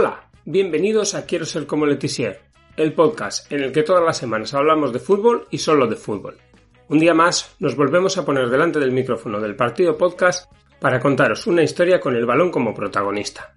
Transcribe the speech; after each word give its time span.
Hola, 0.00 0.30
bienvenidos 0.44 1.16
a 1.16 1.26
Quiero 1.26 1.44
ser 1.44 1.66
como 1.66 1.84
Letizier, 1.84 2.40
el 2.76 2.92
podcast 2.92 3.50
en 3.50 3.64
el 3.64 3.72
que 3.72 3.82
todas 3.82 4.04
las 4.04 4.16
semanas 4.16 4.54
hablamos 4.54 4.92
de 4.92 5.00
fútbol 5.00 5.48
y 5.50 5.58
solo 5.58 5.88
de 5.88 5.96
fútbol. 5.96 6.38
Un 6.86 7.00
día 7.00 7.14
más 7.14 7.56
nos 7.58 7.74
volvemos 7.74 8.16
a 8.16 8.24
poner 8.24 8.48
delante 8.48 8.78
del 8.78 8.92
micrófono 8.92 9.40
del 9.40 9.56
partido 9.56 9.98
podcast 9.98 10.52
para 10.78 11.00
contaros 11.00 11.48
una 11.48 11.64
historia 11.64 11.98
con 11.98 12.14
el 12.14 12.26
balón 12.26 12.52
como 12.52 12.76
protagonista. 12.76 13.52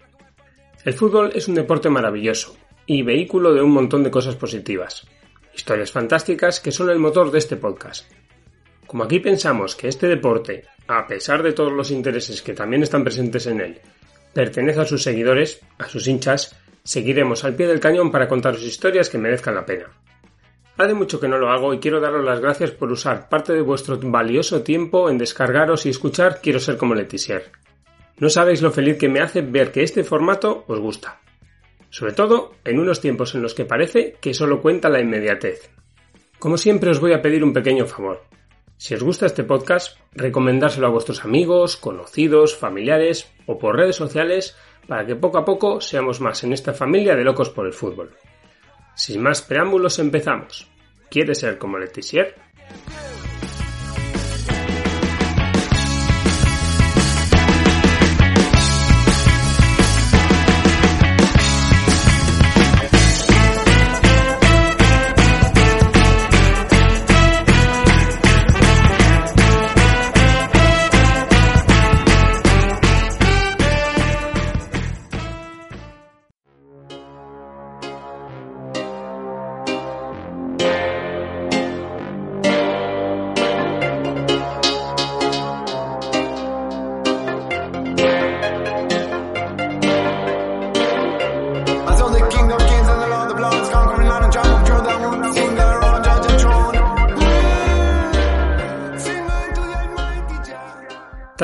El 0.84 0.96
fútbol 0.96 1.30
es 1.36 1.48
un 1.48 1.54
deporte 1.54 1.92
maravilloso 1.92 2.58
y 2.88 3.04
vehículo 3.04 3.54
de 3.54 3.62
un 3.62 3.70
montón 3.70 4.02
de 4.02 4.10
cosas 4.10 4.36
positivas. 4.36 5.08
Historias 5.54 5.92
fantásticas 5.92 6.60
que 6.60 6.72
son 6.72 6.90
el 6.90 6.98
motor 6.98 7.30
de 7.30 7.38
este 7.38 7.58
podcast. 7.58 8.12
Como 8.88 9.04
aquí 9.04 9.20
pensamos 9.20 9.76
que 9.76 9.90
este 9.90 10.08
deporte, 10.08 10.66
a 10.88 11.06
pesar 11.06 11.44
de 11.44 11.54
todos 11.54 11.72
los 11.72 11.92
intereses 11.92 12.42
que 12.42 12.54
también 12.54 12.82
están 12.82 13.04
presentes 13.04 13.46
en 13.46 13.62
él, 13.62 13.82
pertenece 14.34 14.82
a 14.82 14.86
sus 14.86 15.04
seguidores, 15.04 15.62
a 15.78 15.88
sus 15.88 16.08
hinchas, 16.08 16.56
seguiremos 16.84 17.44
al 17.44 17.56
pie 17.56 17.68
del 17.68 17.80
cañón 17.80 18.12
para 18.12 18.28
contaros 18.28 18.64
historias 18.64 19.10
que 19.10 19.18
merezcan 19.18 19.56
la 19.56 19.66
pena. 19.66 19.88
Hace 20.78 20.94
mucho 20.94 21.20
que 21.20 21.28
no 21.28 21.38
lo 21.38 21.52
hago 21.52 21.74
y 21.74 21.80
quiero 21.80 22.00
daros 22.00 22.26
las 22.26 22.40
gracias 22.40 22.72
por 22.72 22.92
usar 22.92 23.30
parte 23.30 23.54
de 23.54 23.62
vuestro 23.62 24.00
valioso 24.00 24.64
tiempo 24.64 25.10
en 25.10 25.18
descargaros 25.18 25.86
y 25.86 25.90
escuchar 25.90 26.40
Quiero 26.42 26.60
ser 26.60 26.78
como 26.78 26.96
Letizier. 26.96 27.52
No 28.18 28.30
sabéis 28.30 28.62
lo 28.62 28.72
feliz 28.72 28.98
que 28.98 29.10
me 29.10 29.20
hace 29.20 29.42
ver 29.42 29.72
que 29.72 29.84
este 29.84 30.04
formato 30.04 30.64
os 30.68 30.80
gusta. 30.80 31.22
Sobre 31.90 32.14
todo 32.14 32.54
en 32.64 32.80
unos 32.80 33.02
tiempos 33.02 33.36
en 33.36 33.42
los 33.42 33.54
que 33.54 33.66
parece 33.66 34.16
que 34.22 34.34
solo 34.34 34.62
cuenta 34.62 34.90
la 34.90 35.02
inmediatez. 35.02 35.70
Como 36.40 36.58
siempre 36.58 36.90
os 36.90 37.00
voy 37.00 37.14
a 37.14 37.22
pedir 37.22 37.44
un 37.44 37.54
pequeño 37.54 37.86
favor. 37.86 38.24
Si 38.82 38.96
os 38.96 39.04
gusta 39.04 39.28
este 39.28 39.44
podcast, 39.44 39.96
recomendárselo 40.14 40.88
a 40.88 40.90
vuestros 40.90 41.24
amigos, 41.24 41.78
conocidos, 41.78 42.58
familiares 42.58 43.30
o 43.46 43.60
por 43.60 43.78
redes 43.78 43.96
sociales 43.96 44.58
para 44.88 45.06
que 45.06 45.16
poco 45.16 45.38
a 45.38 45.46
poco 45.46 45.82
seamos 45.82 46.20
más 46.20 46.44
en 46.44 46.52
esta 46.52 46.74
familia 46.74 47.16
de 47.16 47.24
locos 47.24 47.52
por 47.52 47.68
el 47.68 47.74
fútbol. 47.74 48.18
Sin 48.96 49.22
más 49.22 49.44
preámbulos 49.44 50.00
empezamos. 50.00 50.68
¿Quieres 51.12 51.38
ser 51.38 51.60
como 51.60 51.78
Letizier? 51.78 52.34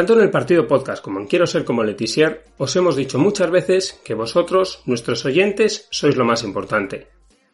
Tanto 0.07 0.21
en 0.21 0.25
el 0.27 0.31
partido 0.31 0.65
podcast 0.65 1.03
como 1.03 1.19
en 1.19 1.27
Quiero 1.27 1.45
ser 1.45 1.65
como 1.65 1.83
Letizier, 1.83 2.45
os 2.57 2.73
hemos 2.77 2.95
dicho 2.95 3.19
muchas 3.19 3.51
veces 3.51 3.99
que 4.05 4.13
vosotros, 4.13 4.81
nuestros 4.85 5.25
oyentes, 5.25 5.85
sois 5.91 6.15
lo 6.15 6.23
más 6.23 6.45
importante. 6.45 7.09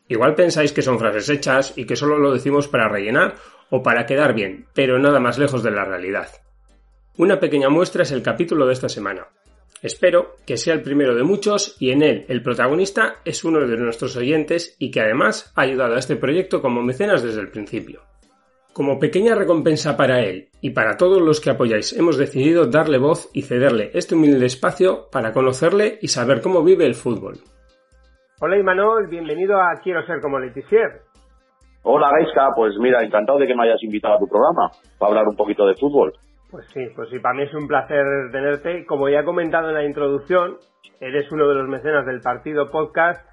Igual 0.07 0.35
pensáis 0.35 0.71
que 0.71 0.83
son 0.83 0.99
frases 0.99 1.29
hechas 1.29 1.73
y 1.75 1.85
que 1.85 1.95
solo 1.95 2.19
lo 2.19 2.31
decimos 2.31 2.67
para 2.67 2.87
rellenar 2.87 3.37
o 3.71 3.81
para 3.81 4.05
quedar 4.05 4.35
bien, 4.35 4.67
pero 4.75 4.99
nada 4.99 5.19
más 5.19 5.39
lejos 5.39 5.63
de 5.63 5.71
la 5.71 5.83
realidad. 5.83 6.27
Una 7.17 7.39
pequeña 7.39 7.69
muestra 7.69 8.03
es 8.03 8.11
el 8.11 8.21
capítulo 8.21 8.67
de 8.67 8.73
esta 8.73 8.87
semana. 8.87 9.29
Espero 9.81 10.35
que 10.45 10.57
sea 10.57 10.75
el 10.75 10.83
primero 10.83 11.15
de 11.15 11.23
muchos 11.23 11.75
y 11.79 11.89
en 11.89 12.03
él 12.03 12.23
el 12.29 12.43
protagonista 12.43 13.15
es 13.25 13.43
uno 13.43 13.65
de 13.65 13.77
nuestros 13.77 14.15
oyentes 14.15 14.75
y 14.77 14.91
que 14.91 15.01
además 15.01 15.51
ha 15.55 15.63
ayudado 15.63 15.95
a 15.95 15.99
este 15.99 16.17
proyecto 16.17 16.61
como 16.61 16.83
mecenas 16.83 17.23
desde 17.23 17.41
el 17.41 17.49
principio. 17.49 18.12
Como 18.73 18.97
pequeña 18.97 19.35
recompensa 19.35 19.95
para 19.95 20.21
él 20.21 20.49
y 20.59 20.71
para 20.71 20.97
todos 20.97 21.21
los 21.21 21.39
que 21.39 21.51
apoyáis, 21.51 21.95
hemos 21.95 22.17
decidido 22.17 22.65
darle 22.65 22.97
voz 22.97 23.29
y 23.31 23.43
cederle 23.43 23.91
este 23.93 24.15
humilde 24.15 24.47
espacio 24.47 25.09
para 25.11 25.31
conocerle 25.31 25.99
y 26.01 26.07
saber 26.07 26.41
cómo 26.41 26.63
vive 26.63 26.87
el 26.87 26.95
fútbol. 26.95 27.35
Hola 28.41 28.57
Imanol, 28.57 29.07
bienvenido 29.09 29.61
a 29.61 29.75
Quiero 29.83 30.03
ser 30.07 30.21
como 30.21 30.39
Letizier. 30.39 31.01
Hola 31.83 32.09
Gaiska, 32.09 32.49
pues 32.55 32.73
mira, 32.79 33.03
encantado 33.03 33.37
de 33.37 33.45
que 33.45 33.53
me 33.53 33.61
hayas 33.61 33.83
invitado 33.83 34.15
a 34.15 34.19
tu 34.19 34.27
programa 34.27 34.71
para 34.97 35.09
hablar 35.09 35.27
un 35.27 35.35
poquito 35.35 35.67
de 35.67 35.75
fútbol. 35.75 36.11
Pues 36.49 36.65
sí, 36.73 36.81
pues 36.95 37.09
sí, 37.11 37.19
para 37.19 37.35
mí 37.35 37.43
es 37.43 37.53
un 37.53 37.67
placer 37.67 38.03
tenerte. 38.31 38.87
Como 38.87 39.07
ya 39.07 39.19
he 39.19 39.23
comentado 39.23 39.69
en 39.69 39.75
la 39.75 39.85
introducción, 39.85 40.57
eres 40.99 41.31
uno 41.31 41.47
de 41.47 41.55
los 41.55 41.69
mecenas 41.69 42.07
del 42.07 42.21
partido 42.21 42.71
podcast 42.71 43.23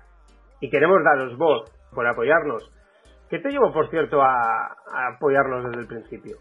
y 0.61 0.69
queremos 0.69 0.99
daros 1.03 1.39
voz 1.39 1.71
por 1.95 2.07
apoyarnos. 2.07 2.71
¿Qué 3.31 3.39
te 3.39 3.51
llevó, 3.51 3.73
por 3.73 3.89
cierto, 3.91 4.21
a, 4.21 4.75
apoyarnos 5.15 5.65
desde 5.65 5.83
el 5.83 5.87
principio? 5.87 6.37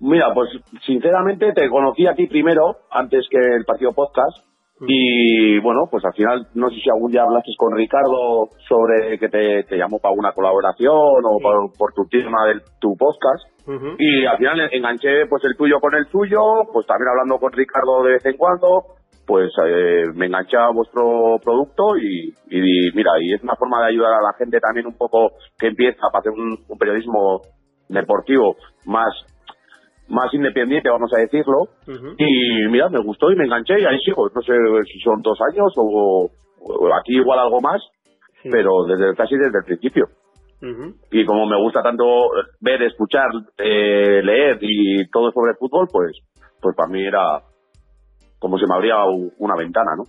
Mira, 0.00 0.32
pues 0.32 0.48
sinceramente 0.86 1.52
te 1.52 1.68
conocí 1.68 2.06
a 2.06 2.14
ti 2.14 2.26
primero, 2.26 2.78
antes 2.90 3.26
que 3.30 3.38
el 3.38 3.64
partido 3.66 3.92
podcast. 3.92 4.38
Mm. 4.80 4.86
Y 4.88 5.60
bueno, 5.60 5.82
pues 5.90 6.02
al 6.04 6.14
final, 6.14 6.48
no 6.54 6.70
sé 6.70 6.76
si 6.76 6.90
algún 6.90 7.12
día 7.12 7.22
hablaste 7.22 7.52
con 7.58 7.76
Ricardo 7.76 8.48
sobre 8.66 9.18
que 9.18 9.28
te, 9.28 9.76
llamó 9.76 9.98
para 10.00 10.14
una 10.14 10.32
colaboración 10.32 10.90
o 10.90 11.70
por, 11.78 11.92
tu 11.92 12.08
tema 12.08 12.46
de 12.46 12.60
tu 12.80 12.96
podcast. 12.96 13.44
Y 13.98 14.24
al 14.24 14.38
final 14.38 14.68
enganché 14.72 15.26
pues 15.28 15.44
el 15.44 15.56
tuyo 15.56 15.80
con 15.80 15.94
el 15.94 16.06
tuyo, 16.08 16.40
pues 16.72 16.86
también 16.86 17.08
hablando 17.08 17.38
con 17.38 17.52
Ricardo 17.52 18.02
de 18.02 18.12
vez 18.12 18.26
en 18.26 18.36
cuando 18.36 18.96
pues 19.26 19.50
eh, 19.66 20.04
me 20.14 20.26
enganché 20.26 20.56
a 20.56 20.70
vuestro 20.70 21.38
producto 21.42 21.96
y, 21.96 22.32
mira, 22.94 23.12
y 23.20 23.34
es 23.34 23.42
una 23.42 23.56
forma 23.56 23.80
de 23.80 23.88
ayudar 23.88 24.12
a 24.12 24.22
la 24.22 24.32
gente 24.38 24.60
también 24.60 24.86
un 24.86 24.96
poco 24.96 25.32
que 25.58 25.68
empieza 25.68 26.00
a 26.02 26.18
hacer 26.18 26.32
un, 26.32 26.58
periodismo 26.78 27.40
deportivo 27.88 28.56
más 28.86 29.12
más 30.06 30.32
independiente, 30.34 30.90
vamos 30.90 31.10
a 31.16 31.20
decirlo. 31.20 31.68
Y 32.18 32.68
mira, 32.68 32.90
me 32.90 33.00
gustó 33.00 33.32
y 33.32 33.36
me 33.36 33.44
enganché 33.44 33.80
y 33.80 33.86
ahí 33.86 33.98
sigo. 34.04 34.28
No 34.34 34.42
sé 34.42 34.52
si 34.92 35.00
son 35.00 35.22
dos 35.22 35.38
años 35.50 35.72
o, 35.76 36.30
aquí 37.00 37.16
igual 37.16 37.38
algo 37.38 37.62
más, 37.62 37.80
pero 38.42 38.84
desde 38.86 39.16
casi 39.16 39.34
desde 39.36 39.58
el 39.58 39.64
principio. 39.64 40.06
Y 41.10 41.24
como 41.24 41.46
me 41.46 41.60
gusta 41.60 41.82
tanto 41.82 42.04
ver, 42.60 42.82
escuchar, 42.82 43.28
eh, 43.58 44.22
leer 44.22 44.58
y 44.60 45.08
todo 45.10 45.30
sobre 45.32 45.54
fútbol, 45.54 45.88
pues, 45.90 46.12
pues 46.60 46.76
para 46.76 46.88
mí 46.88 47.04
era, 47.04 47.40
como 48.38 48.58
si 48.58 48.66
me 48.66 48.74
abría 48.74 48.96
una 49.38 49.56
ventana, 49.56 49.92
¿no? 49.96 50.04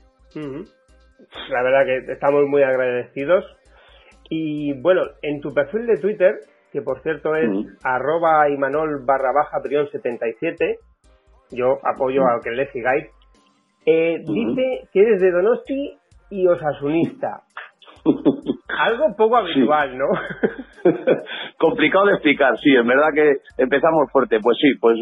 La 1.50 1.64
verdad 1.64 1.86
que 1.86 2.12
estamos 2.12 2.46
muy 2.48 2.64
agradecidos. 2.64 3.46
Y 4.30 4.74
bueno, 4.82 5.04
en 5.22 5.40
tu 5.42 5.54
perfil 5.54 5.86
de 5.86 5.98
Twitter, 5.98 6.36
que 6.72 6.82
por 6.82 7.02
cierto 7.02 7.36
es 7.36 7.50
arroba 7.84 8.50
imanol 8.50 9.06
barra 9.06 9.32
baja 9.34 9.62
prión 9.62 9.88
77, 9.90 10.80
yo 11.52 11.78
apoyo 11.84 12.24
a 12.24 12.42
que 12.44 12.52
le 12.52 12.72
sigáis, 12.72 13.06
eh, 13.86 14.20
dice 14.26 14.90
que 14.92 15.02
eres 15.02 15.22
de 15.22 15.32
Donosti 15.32 15.98
y 16.32 16.48
osasunista. 16.48 17.44
Algo 18.80 19.16
poco 19.16 19.38
habitual, 19.38 19.98
¿no? 19.98 20.08
Complicado 21.60 22.08
de 22.08 22.14
explicar, 22.14 22.58
sí, 22.62 22.76
en 22.76 22.88
verdad 22.88 23.10
que 23.14 23.38
empezamos 23.58 24.12
fuerte. 24.12 24.40
Pues 24.42 24.58
sí, 24.60 24.74
pues 24.80 24.98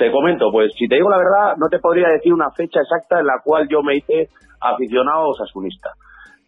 Te 0.00 0.10
comento, 0.10 0.48
pues 0.50 0.72
si 0.78 0.88
te 0.88 0.94
digo 0.94 1.10
la 1.10 1.18
verdad, 1.18 1.56
no 1.58 1.68
te 1.68 1.78
podría 1.78 2.08
decir 2.08 2.32
una 2.32 2.50
fecha 2.52 2.80
exacta 2.80 3.20
en 3.20 3.26
la 3.26 3.36
cual 3.44 3.68
yo 3.68 3.82
me 3.82 3.96
hice 3.96 4.28
aficionado 4.58 5.28
osasunista. 5.28 5.90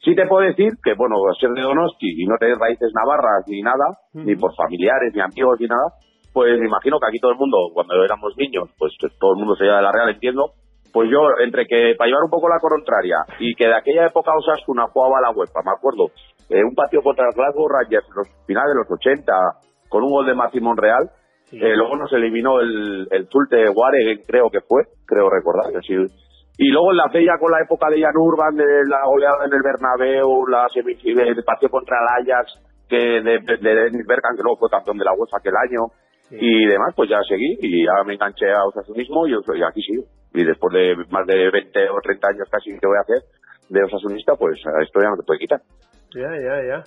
Sí 0.02 0.14
te 0.16 0.26
puedo 0.26 0.48
decir 0.48 0.72
que, 0.82 0.94
bueno, 0.94 1.16
ser 1.38 1.50
de 1.50 1.60
Donosti 1.60 2.16
y 2.16 2.24
no 2.24 2.38
tener 2.40 2.56
raíces 2.56 2.90
navarras 2.96 3.44
ni 3.46 3.60
nada, 3.60 3.92
ni 4.14 4.36
por 4.36 4.56
familiares, 4.56 5.12
ni 5.14 5.20
amigos, 5.20 5.60
ni 5.60 5.66
nada, 5.66 5.92
pues 6.32 6.58
me 6.58 6.64
imagino 6.64 6.96
que 6.98 7.08
aquí 7.08 7.20
todo 7.20 7.32
el 7.32 7.36
mundo, 7.36 7.58
cuando 7.74 8.02
éramos 8.02 8.32
niños, 8.38 8.70
pues 8.78 8.96
todo 9.20 9.34
el 9.34 9.40
mundo 9.40 9.54
se 9.54 9.66
iba 9.66 9.76
de 9.76 9.82
la 9.82 9.92
Real, 9.92 10.08
entiendo, 10.08 10.56
pues 10.90 11.10
yo, 11.12 11.20
entre 11.44 11.66
que, 11.66 11.92
para 11.98 12.08
llevar 12.08 12.24
un 12.24 12.30
poco 12.30 12.48
la 12.48 12.58
contraria, 12.58 13.18
y 13.38 13.54
que 13.54 13.68
de 13.68 13.76
aquella 13.76 14.06
época 14.06 14.32
Osasuna 14.32 14.88
jugaba 14.88 15.18
a 15.18 15.28
la 15.28 15.36
UEFA, 15.36 15.60
me 15.62 15.76
acuerdo, 15.76 16.08
eh, 16.48 16.64
un 16.64 16.74
partido 16.74 17.02
contra 17.02 17.26
el 17.28 17.36
Glasgow 17.36 17.68
Rangers 17.68 18.08
en 18.08 18.16
los 18.16 18.28
finales 18.46 18.72
de 18.72 18.80
los 18.80 18.90
80, 18.90 19.32
con 19.90 20.04
un 20.04 20.10
gol 20.10 20.24
de 20.24 20.34
Maxi 20.34 20.58
Monreal, 20.58 21.12
eh, 21.52 21.76
luego 21.76 21.96
nos 21.96 22.12
eliminó 22.12 22.60
el, 22.60 23.06
el 23.10 23.28
Zulte 23.28 23.68
Guare, 23.68 24.24
creo 24.26 24.50
que 24.50 24.60
fue, 24.60 24.84
creo 25.06 25.28
recordar, 25.28 25.72
que 25.72 25.80
sí. 25.86 25.94
Y 26.58 26.68
luego 26.68 26.92
en 26.92 26.96
la 26.96 27.10
fecha 27.10 27.38
con 27.38 27.50
la 27.50 27.60
época 27.60 27.90
de 27.90 28.00
Jan 28.00 28.16
Urban, 28.16 28.56
de 28.56 28.84
la 28.88 29.04
goleada 29.04 29.44
en 29.46 29.52
el 29.52 29.62
Bernabéu, 29.62 30.46
la 30.46 30.68
semifinal, 30.72 31.28
el 31.28 31.44
partido 31.44 31.70
contra 31.70 31.96
el 31.98 32.30
Ajax, 32.30 32.58
que 32.88 32.96
de, 32.96 33.38
de, 33.40 33.74
Dennis 33.74 34.06
Bergkamp, 34.06 34.36
que 34.36 34.42
luego 34.42 34.58
fue 34.58 34.70
campeón 34.70 34.98
de 34.98 35.04
la 35.04 35.12
UEFA 35.12 35.38
aquel 35.38 35.56
año, 35.56 35.92
y 36.30 36.64
demás, 36.66 36.94
pues 36.96 37.10
ya 37.10 37.20
seguí 37.28 37.58
y 37.60 37.84
ya 37.84 38.04
me 38.06 38.14
enganché 38.14 38.50
a 38.50 38.64
Osasunismo 38.64 39.26
y, 39.26 39.32
y 39.32 39.62
aquí 39.62 39.82
sigo. 39.82 40.04
Y 40.32 40.44
después 40.44 40.72
de 40.72 40.96
más 41.10 41.26
de 41.26 41.50
20 41.50 41.90
o 41.90 42.00
30 42.00 42.28
años 42.28 42.48
casi 42.50 42.70
que 42.78 42.86
voy 42.86 42.96
a 42.96 43.04
hacer 43.04 43.20
de 43.68 43.84
Osasunista, 43.84 44.34
pues 44.36 44.56
esto 44.56 45.00
ya 45.00 45.10
no 45.10 45.16
te 45.16 45.26
puede 45.26 45.40
quitar. 45.40 45.60
Ya, 46.14 46.30
ya, 46.32 46.56
ya. 46.64 46.84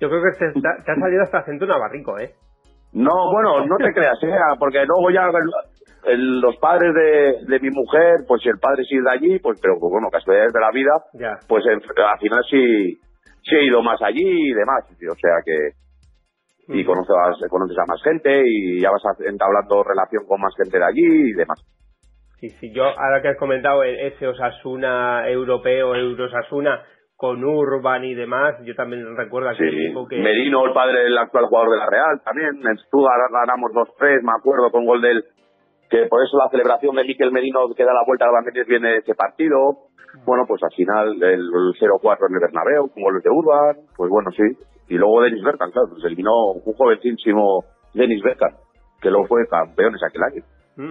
Yo 0.00 0.08
creo 0.08 0.22
que 0.22 0.38
te, 0.38 0.60
te 0.60 0.92
ha 0.92 0.94
salido 0.94 1.22
hasta 1.22 1.38
acento 1.38 1.66
navarrico, 1.66 2.18
¿eh? 2.18 2.32
No, 2.92 3.30
bueno, 3.32 3.66
no 3.66 3.76
te 3.76 3.92
creas, 3.92 4.18
¿eh? 4.22 4.34
porque 4.58 4.84
luego 4.86 5.10
ya 5.10 5.28
los 6.16 6.56
padres 6.56 6.94
de, 6.94 7.44
de, 7.46 7.60
mi 7.60 7.70
mujer, 7.70 8.24
pues 8.26 8.42
si 8.42 8.48
el 8.48 8.58
padre 8.58 8.84
sigue 8.84 9.02
de 9.02 9.10
allí, 9.10 9.38
pues 9.40 9.60
pero 9.60 9.74
bueno, 9.78 10.08
casualidades 10.10 10.52
de 10.52 10.60
la 10.60 10.70
vida, 10.70 10.92
ya. 11.14 11.38
pues 11.46 11.64
al 11.66 12.18
final 12.18 12.42
sí, 12.50 12.98
sí 13.42 13.56
he 13.56 13.66
ido 13.66 13.82
más 13.82 14.00
allí 14.02 14.50
y 14.50 14.54
demás, 14.54 14.84
o 14.88 15.14
sea 15.14 15.36
que 15.44 15.72
y 16.70 16.84
conoces, 16.84 17.14
conoces 17.48 17.78
a 17.78 17.86
más 17.86 18.02
gente 18.02 18.42
y 18.44 18.80
ya 18.80 18.90
vas 18.90 19.02
entablando 19.24 19.82
relación 19.82 20.26
con 20.26 20.40
más 20.40 20.54
gente 20.56 20.78
de 20.78 20.84
allí 20.84 21.30
y 21.30 21.32
demás. 21.32 21.58
Sí, 22.40 22.50
sí, 22.60 22.72
yo 22.72 22.84
ahora 22.84 23.20
que 23.22 23.28
has 23.28 23.38
comentado 23.38 23.82
ese 23.82 24.26
Osasuna 24.28 25.28
europeo, 25.28 25.94
Eurosasuna, 25.94 26.82
con 27.18 27.42
Urban 27.42 28.04
y 28.04 28.14
demás, 28.14 28.54
yo 28.64 28.76
también 28.76 29.02
recuerdo 29.16 29.50
aquel 29.50 29.70
sí. 29.70 29.76
equipo 29.76 30.06
que... 30.06 30.22
Merino, 30.22 30.64
el 30.64 30.72
padre 30.72 31.02
del 31.02 31.18
actual 31.18 31.46
jugador 31.46 31.72
de 31.72 31.78
la 31.78 31.90
Real, 31.90 32.22
también, 32.24 32.62
en 32.64 32.78
Stuttgart 32.78 33.32
ganamos 33.32 33.72
2-3, 33.72 34.22
me 34.22 34.38
acuerdo, 34.38 34.70
con 34.70 34.86
gol 34.86 35.02
del... 35.02 35.24
que 35.90 36.06
por 36.06 36.22
eso 36.22 36.38
la 36.38 36.48
celebración 36.48 36.94
de 36.94 37.02
Miquel 37.02 37.32
Merino 37.32 37.66
que 37.76 37.82
da 37.82 37.92
la 37.92 38.06
vuelta 38.06 38.24
al 38.24 38.30
Banderas 38.30 38.68
viene 38.68 38.88
de 38.92 38.98
ese 38.98 39.16
partido. 39.16 39.90
Bueno, 40.24 40.44
pues 40.46 40.62
al 40.62 40.70
final 40.70 41.20
el 41.20 41.42
0-4 41.50 42.30
en 42.30 42.34
el 42.34 42.40
Bernabéu, 42.40 42.86
con 42.86 43.02
goles 43.02 43.22
de 43.24 43.30
Urban, 43.30 43.76
pues 43.96 44.08
bueno, 44.08 44.30
sí. 44.30 44.44
Y 44.88 44.94
luego 44.94 45.20
Denis 45.20 45.42
Bergkamp, 45.42 45.72
claro, 45.72 45.88
se 46.00 46.06
eliminó 46.06 46.52
un 46.54 46.72
jovencísimo 46.72 47.64
Denis 47.94 48.22
Bergkamp, 48.22 48.54
que 49.02 49.10
luego 49.10 49.26
fue 49.26 49.44
campeones 49.50 50.00
aquel 50.06 50.22
año. 50.22 50.42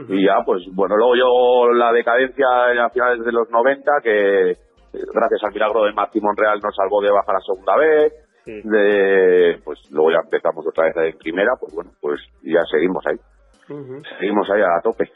Y 0.09 0.25
ya, 0.25 0.43
pues 0.45 0.63
bueno, 0.75 0.97
luego 0.97 1.15
yo 1.15 1.71
la 1.71 1.93
decadencia 1.93 2.45
a 2.83 2.89
finales 2.89 3.23
de 3.23 3.31
los 3.31 3.49
90, 3.49 3.91
que 4.03 4.66
gracias 4.91 5.43
al 5.43 5.53
milagro 5.53 5.83
de 5.85 5.93
Martín 5.93 6.23
Monreal 6.23 6.59
nos 6.61 6.75
salvó 6.75 7.01
de 7.01 7.11
bajar 7.11 7.35
a 7.35 7.41
segunda 7.41 7.75
vez. 7.77 8.13
Sí. 8.45 8.61
De, 8.63 9.59
pues 9.63 9.79
luego 9.91 10.11
ya 10.11 10.19
empezamos 10.23 10.65
otra 10.65 10.85
vez 10.85 10.95
en 10.95 11.17
primera, 11.17 11.51
pues 11.59 11.73
bueno, 11.73 11.91
pues 11.99 12.21
ya 12.43 12.61
seguimos 12.71 13.05
ahí. 13.05 13.17
Seguimos 14.19 14.49
ahí 14.49 14.61
a 14.61 14.81
tope. 14.81 15.09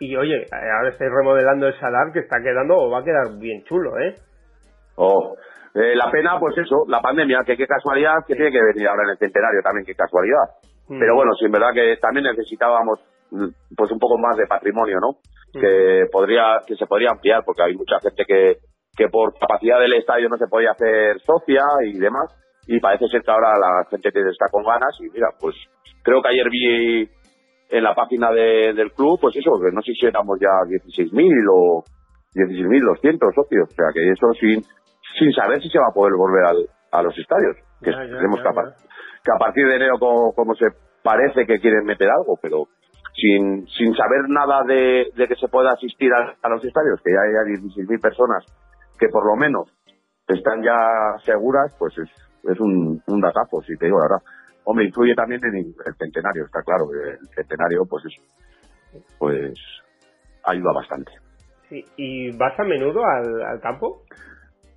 Y 0.00 0.16
oye, 0.16 0.46
ahora 0.50 0.88
estáis 0.88 1.10
remodelando 1.10 1.66
el 1.66 1.78
Sadar 1.78 2.12
que 2.12 2.20
está 2.20 2.40
quedando 2.42 2.76
o 2.76 2.90
va 2.90 3.00
a 3.00 3.04
quedar 3.04 3.38
bien 3.38 3.62
chulo, 3.64 3.98
¿eh? 4.00 4.14
Oh, 4.96 5.36
eh, 5.74 5.94
la 5.96 6.10
pena, 6.10 6.38
pues 6.38 6.56
eso, 6.58 6.84
la 6.88 7.00
pandemia, 7.00 7.40
que 7.44 7.56
qué 7.56 7.66
casualidad, 7.66 8.24
que 8.26 8.34
tiene 8.34 8.52
que 8.52 8.62
venir 8.62 8.88
ahora 8.88 9.02
en 9.04 9.10
el 9.10 9.18
centenario 9.18 9.60
también, 9.62 9.84
qué 9.84 9.94
casualidad. 9.94 10.62
Pero 10.88 11.16
bueno, 11.16 11.32
sí, 11.38 11.46
en 11.46 11.52
verdad 11.52 11.72
que 11.72 11.96
también 11.96 12.26
necesitábamos 12.26 13.00
mm, 13.30 13.48
pues 13.76 13.90
un 13.90 13.98
poco 13.98 14.18
más 14.18 14.36
de 14.36 14.46
patrimonio, 14.46 14.98
¿no? 15.00 15.18
Que 15.52 16.06
podría, 16.10 16.58
que 16.66 16.76
se 16.76 16.86
podría 16.86 17.10
ampliar, 17.10 17.42
porque 17.44 17.62
hay 17.62 17.74
mucha 17.74 17.98
gente 18.00 18.24
que, 18.26 18.56
que 18.96 19.08
por 19.08 19.36
capacidad 19.38 19.80
del 19.80 19.94
estadio 19.94 20.28
no 20.28 20.36
se 20.36 20.46
podía 20.46 20.70
hacer 20.72 21.20
socia 21.20 21.62
y 21.84 21.98
demás, 21.98 22.26
y 22.66 22.80
parece 22.80 23.06
ser 23.08 23.22
que 23.22 23.30
ahora 23.30 23.58
la 23.58 23.84
gente 23.90 24.10
que 24.12 24.20
está 24.20 24.46
con 24.50 24.64
ganas, 24.64 24.96
y 25.00 25.10
mira, 25.10 25.28
pues 25.40 25.54
creo 26.02 26.22
que 26.22 26.28
ayer 26.28 26.48
vi 26.50 27.08
en 27.70 27.82
la 27.82 27.94
página 27.94 28.30
de- 28.30 28.72
del 28.74 28.92
club, 28.92 29.18
pues 29.20 29.34
eso, 29.36 29.50
que 29.60 29.72
no 29.74 29.82
sé 29.82 29.92
si 29.98 30.06
éramos 30.06 30.38
ya 30.40 30.50
16.000 30.68 31.32
o 31.50 31.82
16.200 32.34 33.34
socios, 33.34 33.68
o 33.70 33.74
sea 33.74 33.86
que 33.92 34.10
eso 34.10 34.26
sin, 34.40 34.62
sin 35.18 35.32
saber 35.32 35.60
si 35.62 35.68
se 35.70 35.78
va 35.78 35.86
a 35.90 35.94
poder 35.94 36.12
volver 36.16 36.44
al- 36.44 36.68
a 36.92 37.02
los 37.02 37.16
estadios, 37.18 37.56
que 37.82 37.90
Ya, 37.90 37.96
ya, 37.98 38.04
esperemos 38.04 38.38
ya, 38.38 38.42
que, 38.42 38.48
a, 38.48 38.52
par- 38.52 38.74
que 39.24 39.32
a 39.34 39.38
partir 39.38 39.66
de 39.66 39.76
enero 39.76 39.98
como, 39.98 40.32
como 40.34 40.54
se 40.54 40.66
parece 41.02 41.46
que 41.46 41.58
quieren 41.60 41.84
meter 41.84 42.08
algo, 42.10 42.38
pero 42.40 42.64
sin, 43.14 43.66
sin 43.68 43.94
saber 43.94 44.28
nada 44.28 44.62
de, 44.66 45.08
de 45.14 45.28
que 45.28 45.36
se 45.36 45.48
pueda 45.48 45.70
asistir 45.72 46.10
a, 46.12 46.34
a 46.42 46.48
los 46.48 46.64
estadios, 46.64 47.00
que 47.04 47.12
ya 47.12 47.20
hay 47.22 47.54
16.000 47.56 48.00
personas 48.00 48.44
que 48.98 49.08
por 49.08 49.26
lo 49.26 49.36
menos 49.36 49.70
están 50.28 50.62
ya 50.62 51.18
seguras, 51.24 51.74
pues 51.78 51.96
es, 51.98 52.10
es 52.50 52.60
un, 52.60 53.02
un 53.06 53.20
datazo, 53.20 53.60
si 53.62 53.76
te 53.76 53.86
digo 53.86 53.98
la 53.98 54.04
verdad. 54.08 54.26
Hombre, 54.64 54.86
influye 54.86 55.14
también 55.14 55.40
en 55.44 55.56
el 55.56 55.94
centenario, 55.98 56.44
está 56.46 56.62
claro, 56.62 56.86
que 56.90 57.10
el 57.10 57.28
centenario 57.34 57.84
pues 57.88 58.04
es, 58.06 59.02
pues 59.18 59.52
ayuda 60.44 60.72
bastante. 60.72 61.12
Sí. 61.68 61.84
¿Y 61.96 62.36
vas 62.36 62.58
a 62.58 62.64
menudo 62.64 63.02
al, 63.04 63.42
al 63.42 63.60
campo? 63.60 64.02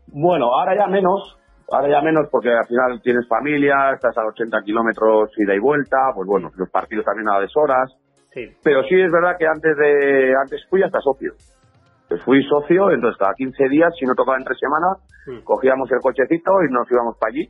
Bueno, 0.07 0.45
ahora 0.57 0.75
ya 0.75 0.87
menos, 0.87 1.37
ahora 1.71 1.89
ya 1.89 2.01
menos 2.01 2.27
porque 2.31 2.49
al 2.49 2.65
final 2.67 3.01
tienes 3.01 3.27
familia, 3.27 3.91
estás 3.93 4.17
a 4.17 4.25
80 4.25 4.61
kilómetros 4.63 5.31
ida 5.37 5.53
y 5.55 5.59
vuelta, 5.59 5.97
pues 6.15 6.27
bueno, 6.27 6.49
los 6.55 6.69
partidos 6.69 7.05
también 7.05 7.29
a 7.29 7.39
deshoras, 7.39 7.93
Sí. 8.33 8.45
pero 8.63 8.83
sí 8.83 8.95
es 9.01 9.11
verdad 9.11 9.35
que 9.39 9.47
antes 9.47 9.75
de, 9.77 10.33
antes 10.39 10.61
fui 10.69 10.83
hasta 10.83 10.99
socio. 11.01 11.33
Fui 12.23 12.41
socio, 12.43 12.89
entonces 12.91 13.17
cada 13.19 13.33
15 13.33 13.67
días, 13.69 13.93
si 13.99 14.05
no 14.05 14.13
tocaba 14.15 14.37
entre 14.37 14.55
semana, 14.55 14.87
Mm. 15.27 15.43
cogíamos 15.43 15.91
el 15.91 15.99
cochecito 15.99 16.51
y 16.67 16.71
nos 16.71 16.89
íbamos 16.91 17.17
para 17.19 17.31
allí. 17.31 17.47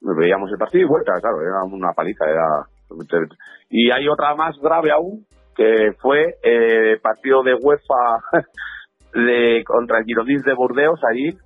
Veíamos 0.00 0.50
el 0.50 0.58
partido 0.58 0.84
y 0.86 0.88
vuelta, 0.88 1.12
claro, 1.20 1.40
era 1.42 1.62
una 1.64 1.92
paliza, 1.92 2.24
era... 2.28 2.46
Y 3.70 3.90
hay 3.90 4.08
otra 4.08 4.34
más 4.34 4.54
grave 4.60 4.90
aún, 4.90 5.24
que 5.54 5.92
fue 6.00 6.34
eh, 6.42 6.98
partido 7.02 7.42
de 7.42 7.54
UEFA 7.54 7.94
de, 9.14 9.62
contra 9.66 9.98
el 9.98 10.04
Girondins 10.04 10.44
de 10.44 10.54
Burdeos 10.54 11.00
allí, 11.08 11.36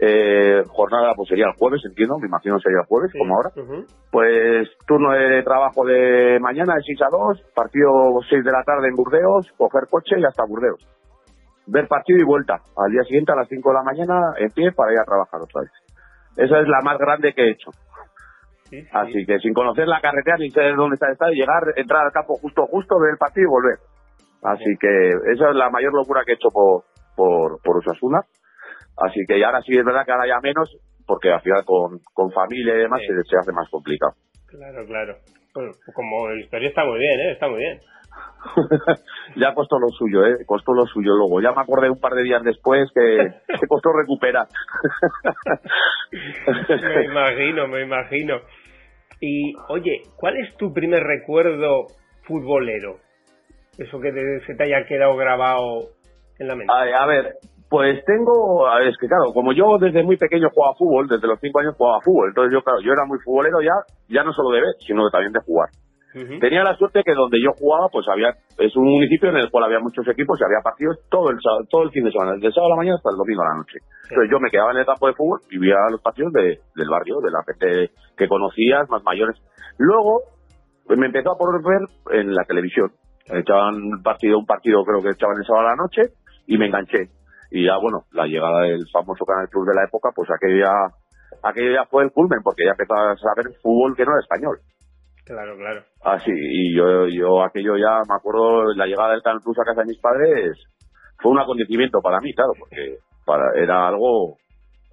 eh, 0.00 0.62
jornada 0.68 1.12
pues 1.16 1.28
sería 1.28 1.46
el 1.46 1.56
jueves, 1.58 1.80
entiendo, 1.84 2.18
me 2.20 2.28
imagino 2.28 2.58
sería 2.60 2.80
el 2.80 2.86
jueves, 2.86 3.10
Sí. 3.12 3.18
como 3.18 3.34
ahora. 3.36 3.50
Pues 4.12 4.68
turno 4.86 5.12
de 5.12 5.42
trabajo 5.42 5.84
de 5.84 6.38
mañana 6.40 6.74
de 6.76 6.82
6 6.84 7.02
a 7.02 7.08
2, 7.10 7.42
partido 7.54 7.90
6 8.28 8.44
de 8.44 8.52
la 8.52 8.62
tarde 8.64 8.88
en 8.88 8.94
Burdeos, 8.94 9.50
coger 9.56 9.84
coche 9.90 10.16
y 10.18 10.24
hasta 10.24 10.44
Burdeos. 10.46 10.78
Ver 11.70 11.86
partido 11.86 12.18
y 12.18 12.24
vuelta. 12.24 12.60
Al 12.76 12.90
día 12.90 13.02
siguiente 13.04 13.32
a 13.32 13.36
las 13.36 13.48
5 13.48 13.68
de 13.68 13.74
la 13.74 13.82
mañana 13.82 14.32
en 14.38 14.50
pie 14.50 14.72
para 14.72 14.92
ir 14.92 14.98
a 14.98 15.04
trabajar 15.04 15.40
otra 15.42 15.62
vez. 15.62 15.70
Esa 16.36 16.60
es 16.60 16.68
la 16.68 16.80
más 16.82 16.98
grande 16.98 17.34
que 17.34 17.42
he 17.42 17.50
hecho. 17.50 17.70
Sí, 18.64 18.80
sí. 18.80 18.88
Así 18.92 19.26
que 19.26 19.38
sin 19.38 19.52
conocer 19.52 19.86
la 19.86 20.00
carretera 20.00 20.36
ni 20.38 20.50
saber 20.50 20.76
dónde 20.76 20.94
está 20.94 21.06
el 21.06 21.12
estadio, 21.12 21.34
llegar, 21.34 21.62
entrar 21.76 22.06
al 22.06 22.12
campo 22.12 22.36
justo, 22.36 22.66
justo, 22.66 22.98
ver 23.00 23.12
el 23.12 23.18
partido 23.18 23.48
y 23.48 23.50
volver. 23.50 23.78
Así 24.42 24.76
que 24.78 25.08
esa 25.32 25.50
es 25.50 25.56
la 25.56 25.70
mayor 25.70 25.92
locura 25.94 26.22
que 26.24 26.32
he 26.32 26.34
hecho 26.34 26.48
por, 26.50 26.84
por, 27.16 27.60
por 27.62 27.78
Osasuna. 27.78 28.20
Así 28.96 29.20
que 29.26 29.44
ahora 29.44 29.62
sí 29.62 29.76
es 29.76 29.84
verdad 29.84 30.04
que 30.04 30.12
ahora 30.12 30.28
ya 30.28 30.40
menos, 30.40 30.76
porque 31.06 31.30
al 31.30 31.40
final 31.42 31.64
con, 31.64 31.98
con 32.14 32.30
familia 32.32 32.74
y 32.74 32.78
demás 32.78 33.00
se, 33.06 33.14
se 33.28 33.36
hace 33.36 33.52
más 33.52 33.68
complicado. 33.70 34.12
Claro, 34.46 34.86
claro. 34.86 35.16
Bueno, 35.54 35.72
como 35.94 36.32
historia 36.34 36.68
está 36.68 36.84
muy 36.84 36.98
bien, 36.98 37.20
¿eh? 37.20 37.32
Está 37.32 37.48
muy 37.48 37.58
bien. 37.58 37.78
ya 39.36 39.54
costó 39.54 39.78
lo 39.78 39.88
suyo, 39.88 40.24
¿eh? 40.24 40.44
Costó 40.46 40.72
lo 40.72 40.86
suyo 40.86 41.14
luego. 41.16 41.40
Ya 41.40 41.52
me 41.52 41.60
acordé 41.62 41.90
un 41.90 42.00
par 42.00 42.12
de 42.14 42.22
días 42.22 42.42
después 42.42 42.88
que, 42.94 43.28
que 43.60 43.66
costó 43.66 43.90
recuperar. 43.92 44.46
Me 46.10 47.04
imagino, 47.04 47.68
me 47.68 47.82
imagino. 47.82 48.36
Y, 49.20 49.54
oye, 49.68 50.02
¿cuál 50.16 50.36
es 50.36 50.56
tu 50.56 50.72
primer 50.72 51.02
recuerdo 51.02 51.86
futbolero? 52.22 52.96
Eso 53.76 54.00
que 54.00 54.12
te- 54.12 54.40
se 54.46 54.54
te 54.54 54.64
haya 54.64 54.86
quedado 54.86 55.16
grabado 55.16 55.90
en 56.38 56.48
la 56.48 56.54
mente. 56.54 56.72
a, 56.72 57.06
ver, 57.06 57.34
pues 57.68 58.04
tengo, 58.04 58.66
a 58.66 58.78
ver, 58.78 58.88
es 58.88 58.96
que 58.98 59.06
claro, 59.06 59.32
como 59.32 59.52
yo 59.52 59.76
desde 59.78 60.02
muy 60.02 60.16
pequeño 60.16 60.48
jugaba 60.50 60.74
fútbol, 60.76 61.08
desde 61.08 61.26
los 61.26 61.38
cinco 61.40 61.60
años 61.60 61.74
jugaba 61.76 62.00
fútbol, 62.00 62.28
entonces 62.28 62.52
yo, 62.52 62.62
claro, 62.62 62.80
yo 62.80 62.92
era 62.92 63.04
muy 63.06 63.18
futbolero 63.24 63.60
ya, 63.60 63.74
ya 64.08 64.24
no 64.24 64.32
solo 64.32 64.50
de 64.50 64.60
ver, 64.62 64.74
sino 64.86 65.10
también 65.10 65.32
de 65.32 65.40
jugar. 65.40 65.68
Tenía 66.40 66.62
la 66.64 66.74
suerte 66.76 67.02
que 67.04 67.14
donde 67.14 67.40
yo 67.42 67.50
jugaba, 67.58 67.88
pues 67.90 68.06
había, 68.08 68.34
es 68.58 68.74
un 68.76 68.84
municipio 68.84 69.30
en 69.30 69.36
el 69.36 69.50
cual 69.50 69.64
había 69.64 69.80
muchos 69.80 70.06
equipos 70.08 70.38
y 70.40 70.44
había 70.44 70.60
partidos 70.62 70.98
todo 71.10 71.30
el 71.30 71.38
todo 71.70 71.82
el 71.82 71.90
fin 71.90 72.04
de 72.04 72.12
semana, 72.12 72.32
desde 72.34 72.48
el 72.48 72.52
sábado 72.54 72.72
a 72.72 72.76
la 72.76 72.80
mañana 72.82 72.96
hasta 72.96 73.10
el 73.10 73.16
domingo 73.16 73.42
a 73.42 73.48
la 73.52 73.58
noche. 73.58 73.78
Entonces 74.08 74.30
yo 74.30 74.40
me 74.40 74.50
quedaba 74.50 74.72
en 74.72 74.78
el 74.78 74.86
campo 74.86 75.06
de 75.06 75.14
fútbol 75.14 75.40
y 75.50 75.58
veía 75.58 75.76
los 75.90 76.00
partidos 76.02 76.32
de- 76.32 76.58
del 76.74 76.88
barrio, 76.88 77.20
de 77.20 77.30
la 77.30 77.42
gente 77.44 77.90
que 78.16 78.28
conocías, 78.28 78.88
más 78.90 79.02
mayores. 79.04 79.36
Luego, 79.78 80.22
pues 80.86 80.98
me 80.98 81.06
empezó 81.06 81.32
a 81.32 81.38
poder 81.38 81.60
ver 81.62 82.18
en 82.20 82.34
la 82.34 82.44
televisión. 82.44 82.90
Echaban 83.26 83.74
un 83.76 84.02
partido, 84.02 84.38
un 84.38 84.46
partido 84.46 84.82
creo 84.84 85.02
que 85.02 85.10
echaban 85.10 85.36
el 85.36 85.44
sábado 85.44 85.66
a 85.68 85.70
la 85.70 85.76
noche 85.76 86.02
y 86.46 86.56
me 86.56 86.66
enganché. 86.66 87.10
Y 87.50 87.64
ya, 87.66 87.76
bueno, 87.76 88.04
la 88.12 88.26
llegada 88.26 88.62
del 88.62 88.84
famoso 88.92 89.24
Canal 89.24 89.48
Plus 89.50 89.66
de 89.66 89.74
la 89.74 89.84
época, 89.84 90.10
pues 90.14 90.28
aquello 90.30 90.64
ya, 90.64 90.72
aquello 91.42 91.72
ya 91.72 91.84
fue 91.86 92.04
el 92.04 92.10
culmen, 92.12 92.40
porque 92.42 92.64
ya 92.64 92.72
empezabas 92.72 93.20
a 93.24 93.34
ver 93.36 93.52
fútbol 93.62 93.94
que 93.96 94.04
no 94.04 94.12
era 94.12 94.20
español. 94.20 94.58
Claro, 95.28 95.56
claro. 95.56 95.82
Así, 96.04 96.32
y 96.32 96.74
yo, 96.74 97.06
yo 97.08 97.42
aquello 97.42 97.76
ya, 97.76 98.00
me 98.08 98.16
acuerdo, 98.16 98.72
la 98.74 98.86
llegada 98.86 99.12
del 99.12 99.22
Canal 99.22 99.42
Plus 99.44 99.58
a 99.58 99.64
casa 99.64 99.82
de 99.82 99.88
mis 99.88 100.00
padres 100.00 100.56
fue 101.20 101.32
un 101.32 101.38
acontecimiento 101.38 102.00
para 102.00 102.20
mí, 102.20 102.32
claro, 102.32 102.52
porque 102.58 102.96
para, 103.26 103.52
era 103.54 103.88
algo 103.88 104.38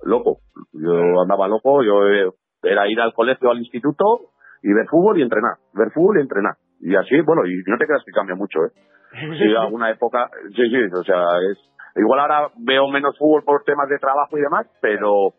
loco. 0.04 0.40
Yo 0.74 1.22
andaba 1.22 1.48
loco, 1.48 1.84
yo 1.84 2.06
eh, 2.08 2.30
era 2.64 2.90
ir 2.90 3.00
al 3.00 3.14
colegio, 3.14 3.50
al 3.50 3.60
instituto 3.60 4.32
y 4.62 4.74
ver 4.74 4.88
fútbol 4.88 5.20
y 5.20 5.22
entrenar, 5.22 5.56
ver 5.74 5.92
fútbol 5.92 6.18
y 6.18 6.22
entrenar. 6.22 6.56
Y 6.82 6.96
así, 6.96 7.22
bueno, 7.22 7.46
y 7.46 7.56
no 7.66 7.78
te 7.78 7.86
creas 7.86 8.04
que 8.06 8.12
cambia 8.12 8.36
mucho, 8.36 8.60
¿eh? 8.66 8.72
Sí, 9.40 9.56
alguna 9.56 9.90
época, 9.90 10.30
sí, 10.54 10.70
sí, 10.70 10.78
o 10.94 11.04
sea, 11.04 11.24
es, 11.50 11.58
igual 11.96 12.20
ahora 12.20 12.50
veo 12.58 12.90
menos 12.90 13.18
fútbol 13.18 13.44
por 13.46 13.64
temas 13.64 13.88
de 13.88 14.00
trabajo 14.00 14.38
y 14.38 14.42
demás, 14.42 14.68
pero, 14.82 15.34